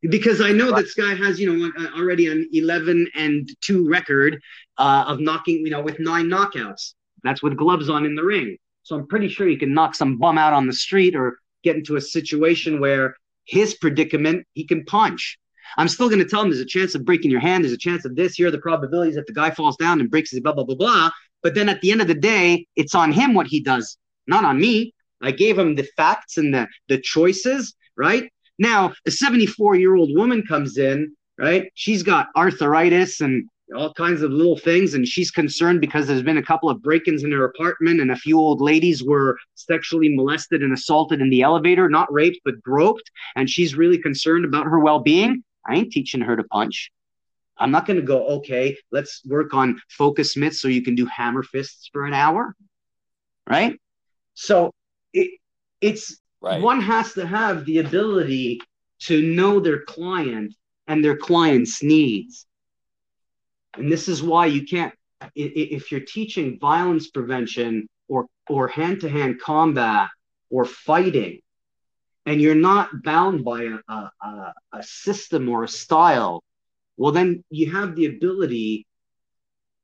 [0.03, 4.41] because I know this guy has, you know, already an 11 and 2 record
[4.77, 6.95] uh, of knocking, you know, with nine knockouts.
[7.25, 8.57] That's with gloves on in the ring.
[8.85, 11.39] So I'm pretty sure he can knock some bum out on the street or
[11.69, 13.15] get into a situation where
[13.45, 15.39] his predicament, he can punch.
[15.77, 17.63] I'm still going to tell him there's a chance of breaking your hand.
[17.63, 18.35] There's a chance of this.
[18.35, 20.77] Here are the probabilities that the guy falls down and breaks his blah, blah, blah,
[20.77, 21.11] blah.
[21.43, 23.97] But then at the end of the day, it's on him what he does,
[24.27, 24.95] not on me.
[25.23, 28.31] I gave him the facts and the, the choices, right?
[28.59, 31.71] Now, a 74 year old woman comes in, right?
[31.75, 36.39] She's got arthritis and all kinds of little things, and she's concerned because there's been
[36.39, 40.15] a couple of break ins in her apartment, and a few old ladies were sexually
[40.15, 44.67] molested and assaulted in the elevator, not raped, but groped, and she's really concerned about
[44.67, 45.43] her well being.
[45.67, 46.91] I ain't teaching her to punch.
[47.59, 51.07] I'm not going to go, okay, let's work on focus mitts so you can do
[51.07, 52.55] hammer fists for an hour.
[53.47, 53.79] Right.
[54.35, 54.73] So
[55.13, 55.41] it,
[55.81, 56.63] it's Right.
[56.63, 58.61] One has to have the ability
[59.01, 60.55] to know their client
[60.87, 62.47] and their client's needs.
[63.79, 64.93] And this is why you can't,
[65.35, 70.09] if you're teaching violence prevention or, or hand to hand combat
[70.51, 71.41] or fighting,
[72.27, 76.43] and you're not bound by a, a, a system or a style,
[76.97, 78.87] well, then you have the ability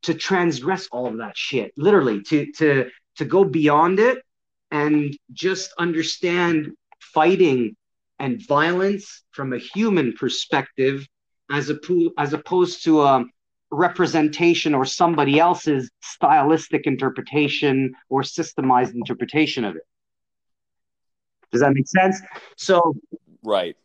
[0.03, 4.23] to transgress all of that shit, literally, to, to, to go beyond it
[4.71, 7.77] and just understand fighting
[8.19, 11.07] and violence from a human perspective
[11.51, 11.79] as, a,
[12.19, 13.25] as opposed to a
[13.75, 19.83] representation or somebody else's stylistic interpretation or systemized interpretation of it.
[21.53, 22.21] Does that make sense?
[22.57, 22.95] So,
[23.43, 23.77] right.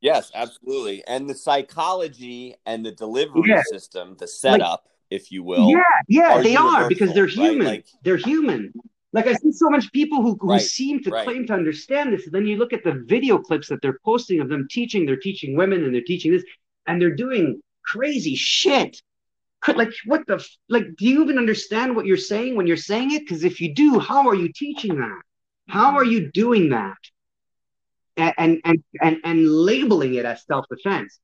[0.00, 1.04] Yes, absolutely.
[1.06, 3.62] And the psychology and the delivery yeah.
[3.70, 5.70] system, the setup, like, if you will.
[5.70, 7.66] Yeah, yeah, they are because they're human.
[7.66, 7.76] Right?
[7.76, 8.72] Like, they're human.
[9.12, 11.24] Like I see so much people who, who right, seem to right.
[11.24, 12.26] claim to understand this.
[12.26, 15.16] And then you look at the video clips that they're posting of them teaching, they're
[15.16, 16.44] teaching women and they're teaching this,
[16.86, 19.00] and they're doing crazy shit.
[19.68, 20.84] Like what the like?
[20.96, 23.20] Do you even understand what you're saying when you're saying it?
[23.20, 25.22] Because if you do, how are you teaching that?
[25.68, 26.96] How are you doing that?
[28.16, 31.18] And and and and, and labeling it as self defense,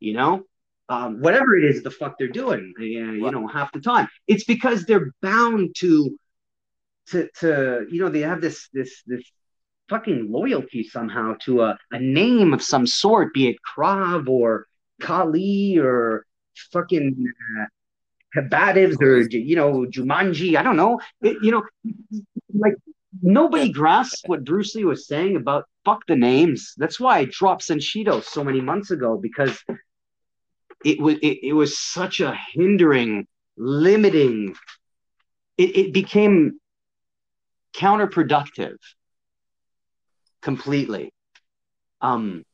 [0.00, 0.44] you know?
[0.92, 4.08] um, whatever it is the fuck they're doing, uh, you know, half the time.
[4.26, 6.18] It's because they're bound to,
[7.08, 9.22] to, to, you know, they have this, this, this
[9.88, 14.66] fucking loyalty somehow to a, a name of some sort, be it Krav or
[15.00, 16.26] Kali or
[16.72, 17.64] fucking uh,
[18.36, 20.56] Habatives or you know Jumanji.
[20.56, 21.00] I don't know.
[21.20, 21.62] It, you know,
[22.54, 22.74] like
[23.20, 26.74] nobody grasps what Bruce Lee was saying about fuck the names.
[26.76, 29.62] That's why I dropped Senshido so many months ago because
[30.84, 33.26] it was it, it was such a hindering,
[33.56, 34.54] limiting.
[35.58, 36.58] It, it became
[37.74, 38.76] counterproductive
[40.40, 41.12] completely.
[42.00, 42.44] Um,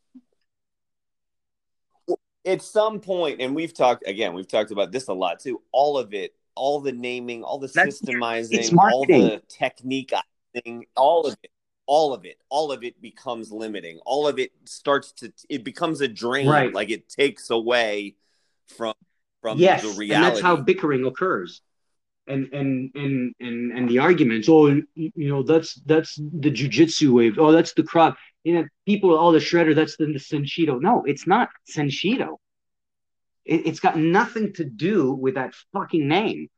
[2.48, 5.60] at some point, and we've talked again, we've talked about this a lot too.
[5.70, 10.12] All of it, all the naming, all the systemizing, all the technique,
[10.96, 11.50] all of it,
[11.86, 14.00] all of it, all of it becomes limiting.
[14.06, 16.48] All of it starts to, it becomes a drain.
[16.48, 16.72] Right.
[16.72, 18.16] Like it takes away
[18.76, 18.94] from
[19.42, 20.14] from yes, the reality.
[20.14, 21.60] And that's how bickering occurs.
[22.26, 24.48] And and and and and the arguments.
[24.50, 27.38] Oh, you know, that's that's the jujitsu wave.
[27.38, 30.80] Oh, that's the crowd you know, people, all oh, the shredder, that's the, the Senshido.
[30.80, 32.36] No, it's not Senshido.
[33.44, 36.48] It, it's got nothing to do with that fucking name.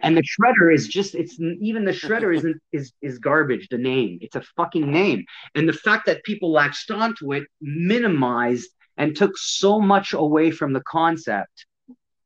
[0.00, 4.18] And the shredder is just, it's even the shredder isn't, is, is garbage, the name.
[4.20, 5.24] It's a fucking name.
[5.54, 10.72] And the fact that people latched onto it minimized and took so much away from
[10.72, 11.66] the concept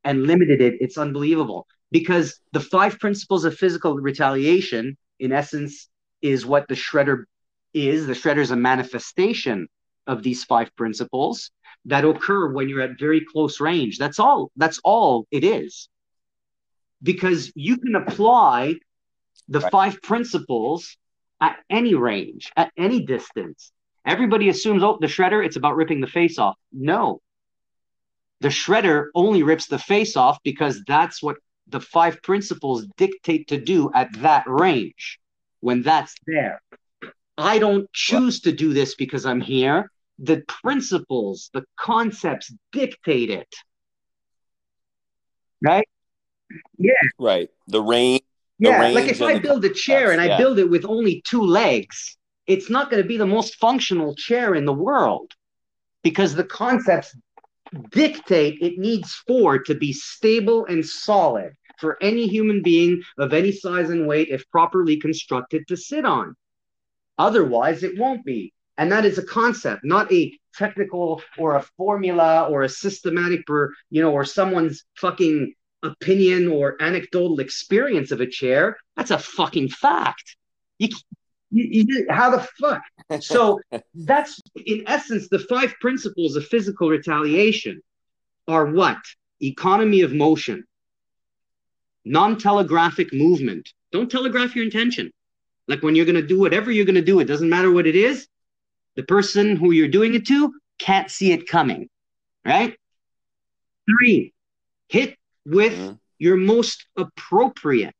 [0.03, 0.75] and limited it.
[0.81, 5.87] It's unbelievable because the five principles of physical retaliation, in essence,
[6.21, 7.23] is what the shredder
[7.73, 9.67] is the shredder is a manifestation
[10.07, 11.51] of these five principles
[11.85, 13.97] that occur when you're at very close range.
[13.97, 14.51] That's all.
[14.55, 15.89] That's all it is.
[17.01, 18.75] Because you can apply
[19.49, 19.71] the right.
[19.71, 20.95] five principles
[21.41, 23.71] at any range, at any distance.
[24.05, 26.57] Everybody assumes, oh, the shredder, it's about ripping the face off.
[26.71, 27.21] No.
[28.41, 31.37] The shredder only rips the face off because that's what
[31.67, 35.19] the five principles dictate to do at that range
[35.61, 36.61] when that's there.
[37.37, 39.91] I don't choose to do this because I'm here.
[40.19, 43.53] The principles, the concepts dictate it.
[45.61, 45.87] Right?
[46.77, 46.91] Yeah.
[47.19, 47.49] Right.
[47.67, 48.21] The range.
[48.59, 48.87] Yeah.
[48.87, 50.35] The like if I build a chair and yeah.
[50.35, 54.15] I build it with only two legs, it's not going to be the most functional
[54.15, 55.31] chair in the world
[56.03, 57.15] because the concepts
[57.89, 63.51] dictate it needs four to be stable and solid for any human being of any
[63.51, 66.35] size and weight, if properly constructed, to sit on.
[67.17, 68.53] Otherwise, it won't be.
[68.77, 73.73] And that is a concept, not a technical or a formula or a systematic or,
[73.89, 75.53] you know, or someone's fucking
[75.83, 78.77] opinion or anecdotal experience of a chair.
[78.95, 80.37] That's a fucking fact.
[80.79, 80.89] You,
[81.51, 82.81] you, you, how the fuck?
[83.21, 83.59] So
[83.93, 87.81] that's in essence the five principles of physical retaliation
[88.47, 88.97] are what?
[89.41, 90.63] Economy of motion,
[92.05, 93.69] non telegraphic movement.
[93.91, 95.11] Don't telegraph your intention.
[95.67, 97.87] Like when you're going to do whatever you're going to do, it doesn't matter what
[97.87, 98.27] it is.
[98.95, 101.89] The person who you're doing it to can't see it coming,
[102.45, 102.75] right?
[103.87, 104.33] Three,
[104.89, 105.93] hit with mm-hmm.
[106.19, 107.95] your most appropriate,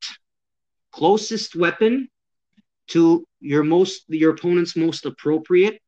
[0.91, 2.10] closest weapon
[2.88, 5.81] to your most your opponent's most appropriate,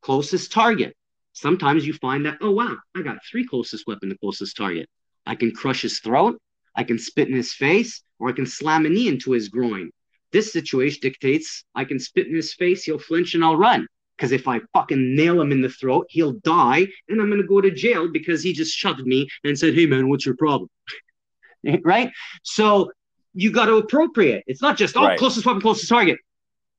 [0.00, 0.96] closest target.
[1.32, 4.88] Sometimes you find that, oh wow, I got three closest weapon to closest target.
[5.26, 6.40] I can crush his throat,
[6.74, 9.90] I can spit in his face, or I can slam a knee into his groin.
[10.32, 13.86] This situation dictates I can spit in his face, he'll flinch, and I'll run.
[14.16, 17.46] Because if I fucking nail him in the throat, he'll die, and I'm going to
[17.46, 20.70] go to jail because he just shoved me and said, Hey, man, what's your problem?
[21.84, 22.10] right?
[22.42, 22.90] So
[23.34, 24.44] you got to appropriate.
[24.46, 25.18] It's not just, oh, right.
[25.18, 26.18] closest weapon, closest target.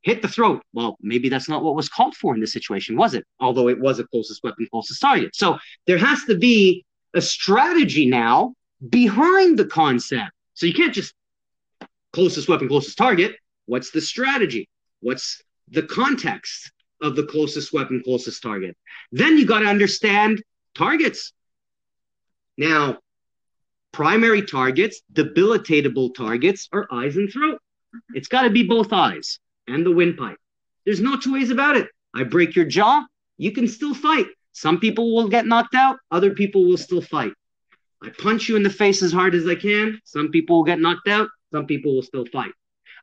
[0.02, 0.64] Hit the throat.
[0.74, 3.26] Well, maybe that's not what was called for in this situation, was it?
[3.40, 5.36] Although it was a closest weapon, closest target.
[5.36, 6.84] So there has to be
[7.14, 8.54] a strategy now
[8.90, 10.32] behind the concept.
[10.54, 11.14] So you can't just
[12.18, 13.36] closest weapon, closest target.
[13.68, 14.68] What's the strategy?
[15.02, 18.76] What's the context of the closest weapon, closest target?
[19.12, 20.42] Then you got to understand
[20.74, 21.32] targets.
[22.58, 22.98] Now,
[23.92, 27.60] primary targets, debilitatable targets are eyes and throat.
[28.16, 29.38] It's got to be both eyes
[29.68, 30.40] and the windpipe.
[30.86, 31.88] There's no two ways about it.
[32.16, 33.06] I break your jaw,
[33.38, 34.26] you can still fight.
[34.54, 37.34] Some people will get knocked out, other people will still fight.
[38.02, 40.00] I punch you in the face as hard as I can.
[40.04, 42.52] Some people will get knocked out, some people will still fight.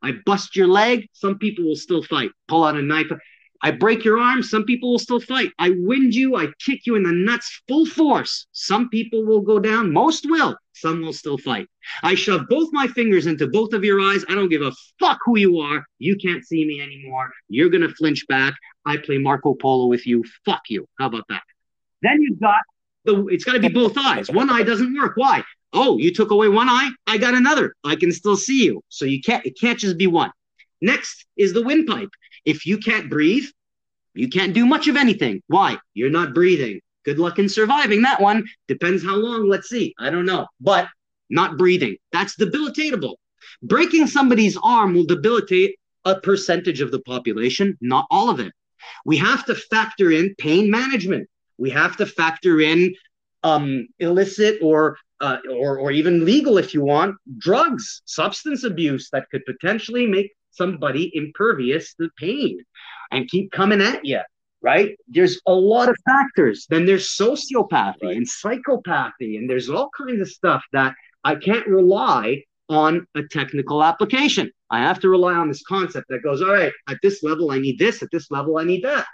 [0.02, 2.30] I bust your leg, some people will still fight.
[2.48, 3.10] Pull out a knife.
[3.62, 5.50] I break your arm, some people will still fight.
[5.58, 8.46] I wind you, I kick you in the nuts full force.
[8.52, 11.66] Some people will go down, most will, some will still fight.
[12.02, 14.22] I shove both my fingers into both of your eyes.
[14.28, 15.82] I don't give a fuck who you are.
[15.98, 17.30] You can't see me anymore.
[17.48, 18.54] You're going to flinch back.
[18.84, 20.24] I play Marco Polo with you.
[20.44, 20.86] Fuck you.
[20.98, 21.42] How about that?
[22.02, 22.60] Then you've got
[23.06, 24.30] the, it's got to be both eyes.
[24.30, 25.12] One eye doesn't work.
[25.16, 25.42] Why?
[25.74, 26.90] Oh, you took away one eye.
[27.06, 27.74] I got another.
[27.84, 28.80] I can still see you.
[28.88, 29.44] So you can't.
[29.44, 30.30] It can't just be one.
[30.80, 32.10] Next is the windpipe.
[32.44, 33.46] If you can't breathe,
[34.14, 35.42] you can't do much of anything.
[35.48, 35.78] Why?
[35.92, 36.80] You're not breathing.
[37.05, 38.44] Good luck in surviving that one.
[38.68, 39.48] Depends how long.
[39.48, 39.94] Let's see.
[39.98, 40.46] I don't know.
[40.60, 40.88] But
[41.28, 41.96] not breathing.
[42.12, 43.14] That's debilitatable.
[43.62, 48.52] Breaking somebody's arm will debilitate a percentage of the population, not all of it.
[49.05, 51.28] We have to factor in pain management.
[51.56, 52.94] We have to factor in
[53.42, 59.28] um, illicit or uh, or or even legal, if you want, drugs, substance abuse that
[59.31, 62.59] could potentially make somebody impervious to pain
[63.11, 64.20] and keep coming at you.
[64.62, 64.97] Right?
[65.09, 66.66] There's a lot of factors.
[66.70, 68.16] Then there's sociopathy right.
[68.16, 73.82] and psychopathy, and there's all kinds of stuff that I can't rely on a technical
[73.82, 74.51] application.
[74.70, 77.59] I have to rely on this concept that goes, all right, at this level, I
[77.59, 79.07] need this, at this level, I need that.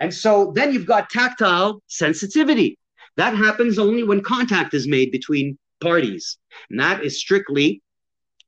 [0.00, 2.76] And so then you've got tactile sensitivity.
[3.16, 6.38] That happens only when contact is made between parties.
[6.70, 7.82] And that is strictly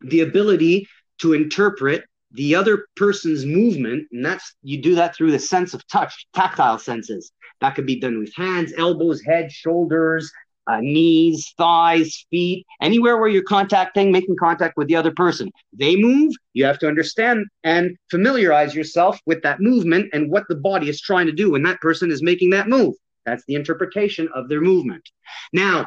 [0.00, 0.88] the ability
[1.18, 4.08] to interpret the other person's movement.
[4.12, 7.30] And that's you do that through the sense of touch, tactile senses.
[7.60, 10.30] That could be done with hands, elbows, head, shoulders,
[10.66, 15.50] uh, knees, thighs, feet, anywhere where you're contacting, making contact with the other person.
[15.72, 20.56] They move, you have to understand and familiarize yourself with that movement and what the
[20.56, 22.94] body is trying to do when that person is making that move.
[23.24, 25.08] That's the interpretation of their movement.
[25.52, 25.86] Now,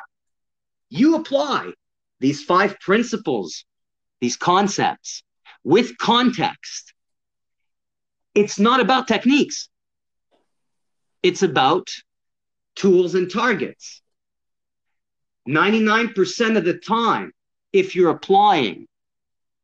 [0.89, 1.72] you apply
[2.19, 3.65] these five principles,
[4.22, 5.23] these concepts
[5.64, 6.93] with context.
[8.34, 9.69] It's not about techniques,
[11.23, 11.88] it's about
[12.76, 14.01] tools and targets.
[15.47, 17.31] 99% of the time,
[17.72, 18.85] if you're applying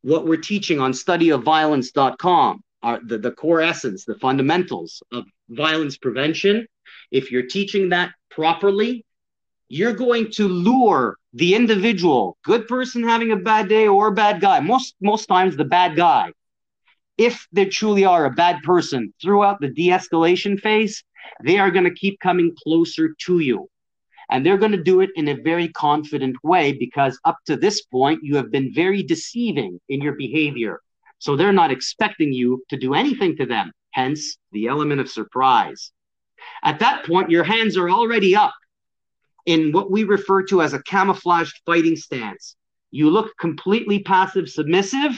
[0.01, 6.67] what we're teaching on studyofviolence.com, are the, the core essence, the fundamentals of violence prevention,
[7.11, 9.05] if you're teaching that properly,
[9.69, 14.59] you're going to lure the individual, good person having a bad day or bad guy,
[14.59, 16.31] most most times the bad guy.
[17.17, 21.03] If they truly are a bad person throughout the de-escalation phase,
[21.43, 23.69] they are going to keep coming closer to you.
[24.29, 27.83] And they're going to do it in a very confident way because up to this
[27.83, 30.81] point, you have been very deceiving in your behavior.
[31.23, 35.93] So they're not expecting you to do anything to them, hence the element of surprise.
[36.61, 38.53] At that point, your hands are already up
[39.45, 42.57] in what we refer to as a camouflaged fighting stance.
[42.91, 45.13] You look completely passive submissive,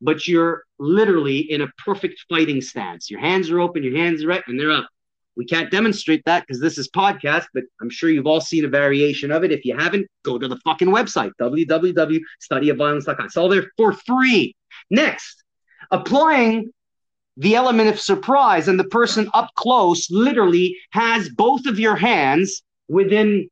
[0.00, 3.10] but you're literally in a perfect fighting stance.
[3.10, 4.88] Your hands are open, your hands are right, and they're up.
[5.36, 8.68] We can't demonstrate that because this is podcast, but I'm sure you've all seen a
[8.68, 9.50] variation of it.
[9.50, 13.26] If you haven't, go to the fucking website, www.studyofviolence.com.
[13.26, 14.54] It's all there for free.
[14.90, 15.39] Next,
[15.90, 16.70] applying
[17.36, 22.62] the element of surprise and the person up close literally has both of your hands
[22.88, 23.48] within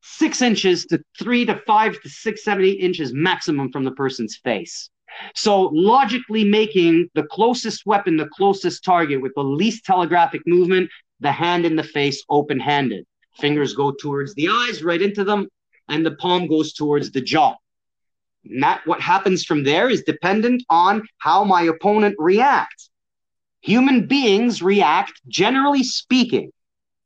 [0.00, 4.36] six inches to three to five to six, seven, eight inches maximum from the person's
[4.36, 4.90] face.
[5.34, 10.90] So logically making the closest weapon the closest target with the least telegraphic movement,
[11.20, 13.04] the hand in the face open-handed.
[13.38, 15.48] Fingers go towards the eyes, right into them,
[15.88, 17.54] and the palm goes towards the jaw.
[18.58, 22.90] That what happens from there is dependent on how my opponent reacts.
[23.60, 26.50] Human beings react, generally speaking,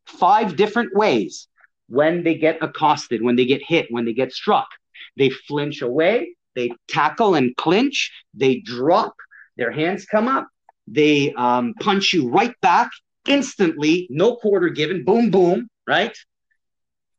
[0.06, 1.48] five different ways
[1.88, 4.68] when they get accosted, when they get hit, when they get struck.
[5.16, 9.14] They flinch away, they tackle and clinch, they drop,
[9.56, 10.48] their hands come up,
[10.86, 12.90] they um, punch you right back
[13.28, 16.16] instantly, no quarter given, boom, boom, right?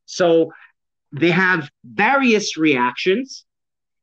[0.05, 0.51] So
[1.11, 3.45] they have various reactions.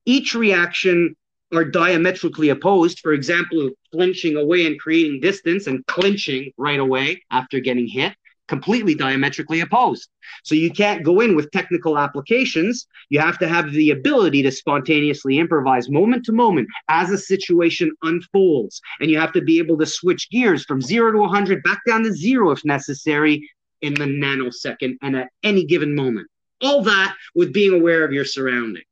[0.06, 1.16] Each reaction
[1.52, 3.00] are diametrically opposed.
[3.00, 8.14] For example, flinching away and creating distance and clinching right away after getting hit
[8.48, 10.08] completely diametrically opposed.
[10.42, 12.86] So you can't go in with technical applications.
[13.08, 17.92] You have to have the ability to spontaneously improvise moment to moment as a situation
[18.02, 18.80] unfolds.
[19.00, 22.04] And you have to be able to switch gears from zero to 100 back down
[22.04, 23.48] to zero if necessary
[23.80, 26.28] in the nanosecond and at any given moment.
[26.62, 28.84] All that with being aware of your surroundings.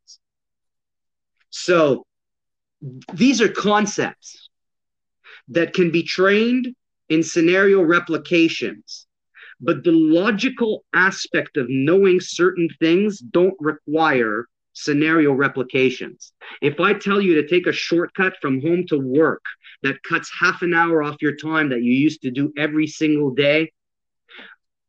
[1.52, 2.04] So
[3.14, 4.50] these are concepts
[5.48, 6.74] that can be trained
[7.08, 9.06] in scenario replications
[9.62, 16.32] but the logical aspect of knowing certain things don't require scenario replications.
[16.60, 19.42] If I tell you to take a shortcut from home to work
[19.82, 23.30] that cuts half an hour off your time that you used to do every single
[23.30, 23.70] day,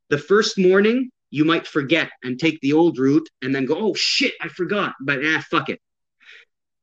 [0.10, 3.94] the first morning you might forget and take the old route and then go, oh
[3.94, 5.80] shit, I forgot, but ah, fuck it.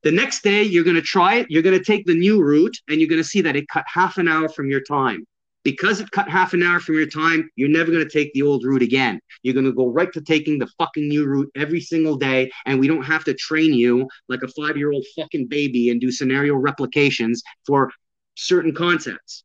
[0.03, 2.75] The next day you're going to try it, you're going to take the new route
[2.89, 5.25] and you're going to see that it cut half an hour from your time.
[5.63, 8.41] because it cut half an hour from your time, you're never going to take the
[8.41, 9.19] old route again.
[9.43, 12.51] You're going to go right to taking the fucking new route every single day.
[12.65, 16.01] And we don't have to train you like a five year old fucking baby and
[16.01, 17.91] do scenario replications for
[18.35, 19.43] certain concepts.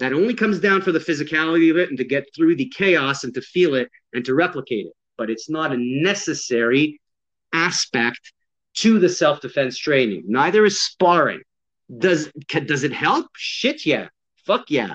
[0.00, 3.24] That only comes down for the physicality of it and to get through the chaos
[3.24, 4.92] and to feel it and to replicate it.
[5.16, 7.00] But it's not a necessary
[7.52, 8.32] aspect
[8.80, 10.24] to the self defense training.
[10.26, 11.42] Neither is sparring.
[11.96, 13.26] Does does it help?
[13.36, 14.08] Shit, yeah.
[14.46, 14.94] Fuck yeah.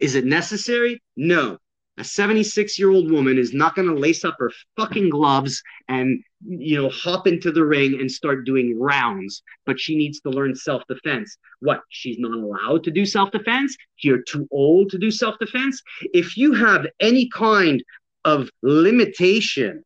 [0.00, 1.02] Is it necessary?
[1.16, 1.58] No.
[1.98, 6.22] A 76 year old woman is not going to lace up her fucking gloves and,
[6.46, 10.54] you know, hop into the ring and start doing rounds, but she needs to learn
[10.54, 11.36] self defense.
[11.58, 11.80] What?
[11.88, 13.76] She's not allowed to do self defense?
[13.98, 15.82] You're too old to do self defense?
[16.14, 17.82] If you have any kind
[18.24, 19.82] of limitation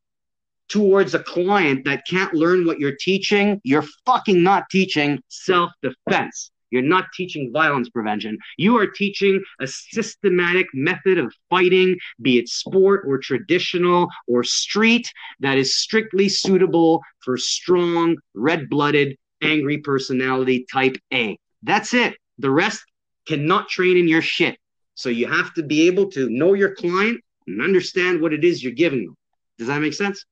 [0.72, 6.50] towards a client that can't learn what you're teaching, you're fucking not teaching self defense.
[6.70, 8.38] You're not teaching violence prevention.
[8.56, 15.12] You are teaching a systematic method of fighting, be it sport or traditional or street,
[15.40, 21.38] that is strictly suitable for strong, red blooded, angry personality type A.
[21.62, 22.14] That's it.
[22.38, 22.82] The rest
[23.26, 24.56] cannot train in your shit.
[24.94, 28.62] So you have to be able to know your client and understand what it is
[28.62, 29.16] you're giving them.
[29.58, 30.24] Does that make sense?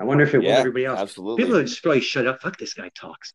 [0.00, 0.98] I wonder if it Yeah, will everybody else.
[0.98, 1.44] absolutely.
[1.44, 2.40] People are just probably shut up.
[2.40, 3.34] Fuck this guy talks.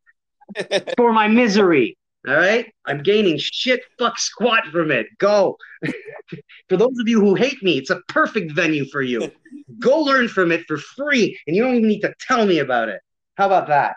[0.96, 1.98] for my misery.
[2.26, 2.72] All right?
[2.86, 5.06] I'm gaining shit fuck squat from it.
[5.18, 5.58] Go.
[6.68, 9.30] for those of you who hate me, it's a perfect venue for you.
[9.78, 12.88] Go learn from it for free, and you don't even need to tell me about
[12.88, 13.00] it.
[13.36, 13.96] How about that?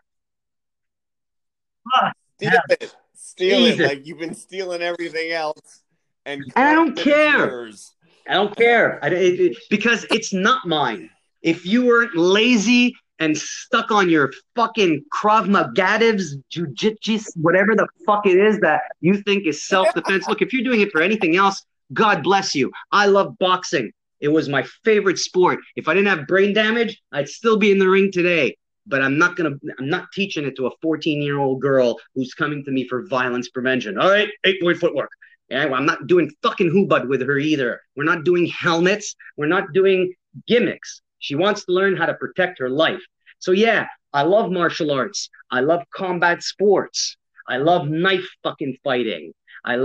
[1.96, 2.96] Ah, Steal it.
[3.16, 3.80] Steal Jesus.
[3.80, 3.88] it.
[3.88, 5.84] Like you've been stealing everything else.
[6.26, 7.48] And, I don't claim that it's care.
[7.48, 7.96] yours.
[8.28, 11.10] I don't care I, it- it- because it's not mine.
[11.42, 18.26] If you weren't lazy and stuck on your fucking Krav Magadivs, jujitsu, whatever the fuck
[18.26, 21.36] it is that you think is self defense, look, if you're doing it for anything
[21.36, 21.64] else,
[21.94, 22.72] God bless you.
[22.92, 23.92] I love boxing.
[24.20, 25.60] It was my favorite sport.
[25.76, 28.58] If I didn't have brain damage, I'd still be in the ring today.
[28.88, 29.56] But I'm not gonna.
[29.80, 33.08] I'm not teaching it to a 14 year old girl who's coming to me for
[33.08, 33.98] violence prevention.
[33.98, 35.10] All right, eight point footwork.
[35.50, 37.82] Yeah, well, I'm not doing fucking hubud with her either.
[37.96, 39.16] We're not doing helmets.
[39.38, 40.14] We're not doing
[40.48, 41.02] gimmicks.
[41.20, 43.02] She wants to learn how to protect her life.
[43.40, 45.30] So yeah, I love martial arts.
[45.52, 47.18] I love combat sports.
[47.48, 49.34] I love knife fucking fighting.
[49.64, 49.76] I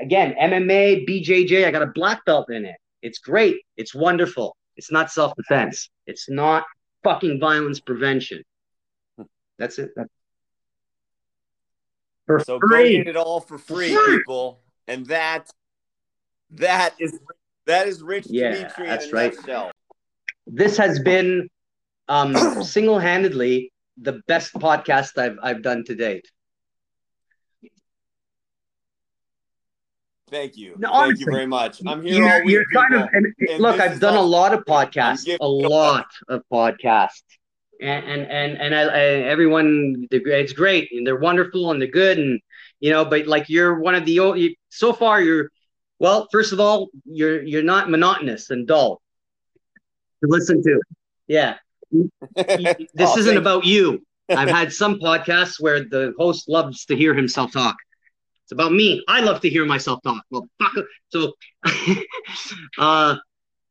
[0.00, 1.66] again MMA, BJJ.
[1.66, 2.76] I got a black belt in it.
[3.02, 3.56] It's great.
[3.76, 4.56] It's wonderful.
[4.76, 5.90] It's not self defense.
[6.06, 6.64] It's not
[7.04, 8.42] fucking violence prevention.
[9.58, 9.90] That's it.
[9.94, 10.10] That's
[12.26, 12.96] for So go free.
[12.98, 14.16] get it all for free, Free.
[14.18, 14.60] people.
[14.88, 15.50] And that
[16.50, 17.18] that is
[17.66, 19.34] that is Rich Yeah, Dimitri that's in right.
[19.34, 19.70] nutshell.
[20.46, 21.48] this has been
[22.08, 26.26] um, single-handedly the best podcast I've I've done to date.
[30.34, 30.74] Thank you.
[30.78, 31.80] No, Thank honestly, you very much.
[31.86, 33.04] I'm here You're, you're kind people.
[33.04, 33.78] of and, And look.
[33.80, 37.22] I've done a lot of podcasts, a lot of podcasts,
[37.80, 39.00] and and and, and I, I,
[39.34, 42.40] everyone it's great and they're wonderful and they're good and
[42.80, 45.50] you know but like you're one of the only so far you're
[46.00, 49.00] well first of all you're you're not monotonous and dull
[50.22, 50.80] to listen to
[51.28, 51.54] yeah
[51.92, 52.08] this
[52.98, 57.14] Oh, isn't thank- about you i've had some podcasts where the host loves to hear
[57.14, 57.76] himself talk
[58.44, 60.46] it's about me i love to hear myself talk well
[61.08, 61.32] so
[62.78, 63.16] uh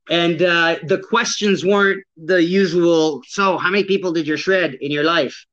[0.10, 3.22] and uh, the questions weren't the usual.
[3.28, 5.46] So, how many people did you shred in your life?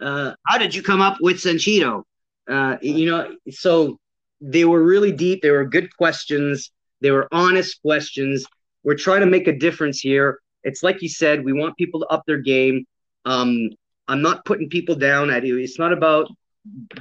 [0.00, 2.04] Uh, how did you come up with Senshido?
[2.48, 3.98] Uh, you know, so
[4.40, 5.42] they were really deep.
[5.42, 6.70] They were good questions.
[7.00, 8.46] They were honest questions.
[8.82, 10.38] We're trying to make a difference here.
[10.64, 12.86] It's like you said, we want people to up their game.
[13.24, 13.70] Um,
[14.06, 15.58] I'm not putting people down at you.
[15.58, 16.28] It's not about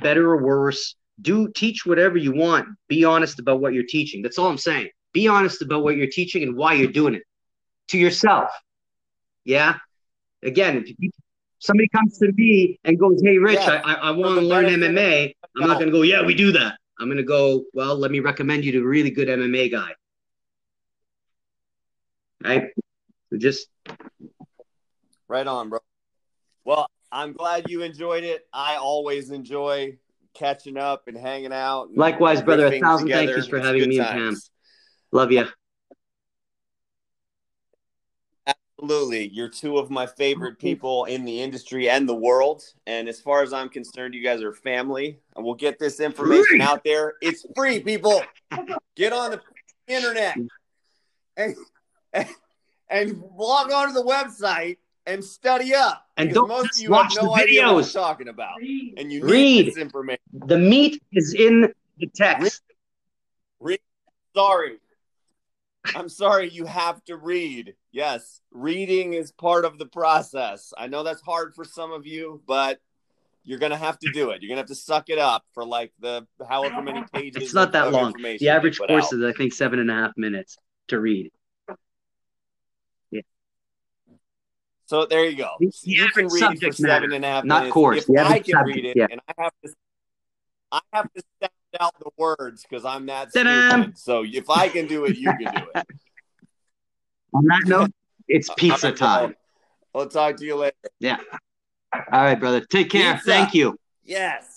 [0.01, 0.95] better or worse.
[1.21, 2.67] Do teach whatever you want.
[2.87, 4.21] Be honest about what you're teaching.
[4.21, 4.89] That's all I'm saying.
[5.13, 7.23] Be honest about what you're teaching and why you're doing it
[7.89, 8.49] to yourself.
[9.43, 9.77] Yeah.
[10.43, 11.11] Again, if
[11.59, 13.81] somebody comes to me and goes, "Hey, Rich, Yeah.
[13.83, 16.51] I, I, I want to learn MMA," I'm not going to go, "Yeah, we do
[16.51, 19.71] that." I'm going to go, "Well, let me recommend you to a really good MMA
[19.71, 19.91] guy."
[22.43, 22.65] Right.
[23.31, 23.67] So just
[25.27, 25.79] Right on, bro.
[26.63, 28.47] Well, I'm glad you enjoyed it.
[28.53, 29.97] I always enjoy
[30.37, 31.89] catching up and hanging out.
[31.89, 32.67] and Likewise, brother.
[32.67, 34.51] A thousand thank yous for It's having me and times.
[35.11, 35.45] love you.
[38.79, 39.29] Absolutely.
[39.29, 42.63] You're two of my favorite people in the industry and the world.
[42.85, 45.19] And as far as I'm concerned, you guys are family.
[45.35, 47.13] And we'll get this information out there.
[47.21, 48.21] It's free, people.
[48.95, 49.41] Get on the
[49.87, 50.37] internet
[51.37, 51.55] and,
[52.13, 52.27] and,
[52.89, 54.77] and log on to the website
[55.07, 56.05] and study up.
[56.17, 57.95] And don't most just of you have watch no the idea what videos.
[57.95, 58.57] I'm talking about.
[58.61, 59.67] And you need Read.
[59.67, 60.21] this information.
[60.33, 62.61] The meat is in the text.
[63.59, 63.79] Read.
[64.35, 64.77] Sorry.
[65.95, 67.73] I'm sorry, you have to read.
[67.91, 70.73] Yes, reading is part of the process.
[70.77, 72.79] I know that's hard for some of you, but
[73.45, 74.41] you're gonna have to do it.
[74.41, 77.41] You're gonna have to suck it up for like the however many pages.
[77.41, 78.13] It's not that long.
[78.21, 79.13] The average course out.
[79.13, 80.57] is, I think, seven and a half minutes
[80.89, 81.31] to read.
[84.87, 85.51] So there you go.
[85.59, 87.73] The- you can read it for seven matter, and a half not minutes.
[87.73, 89.07] course, If I can subject, read it, yeah.
[89.11, 89.73] and I have to,
[90.71, 93.69] I have to sound out the words because I'm that Ta-da!
[93.69, 93.97] stupid.
[93.97, 95.85] So if I can do it, you can do it.
[97.33, 97.91] On that note,
[98.27, 99.35] it's pizza time.
[99.93, 100.75] I'll talk to you later.
[100.99, 101.17] Yeah.
[101.93, 102.61] All right, brother.
[102.61, 103.13] Take care.
[103.15, 103.25] Pizza.
[103.29, 103.77] Thank you.
[104.03, 104.47] Yes.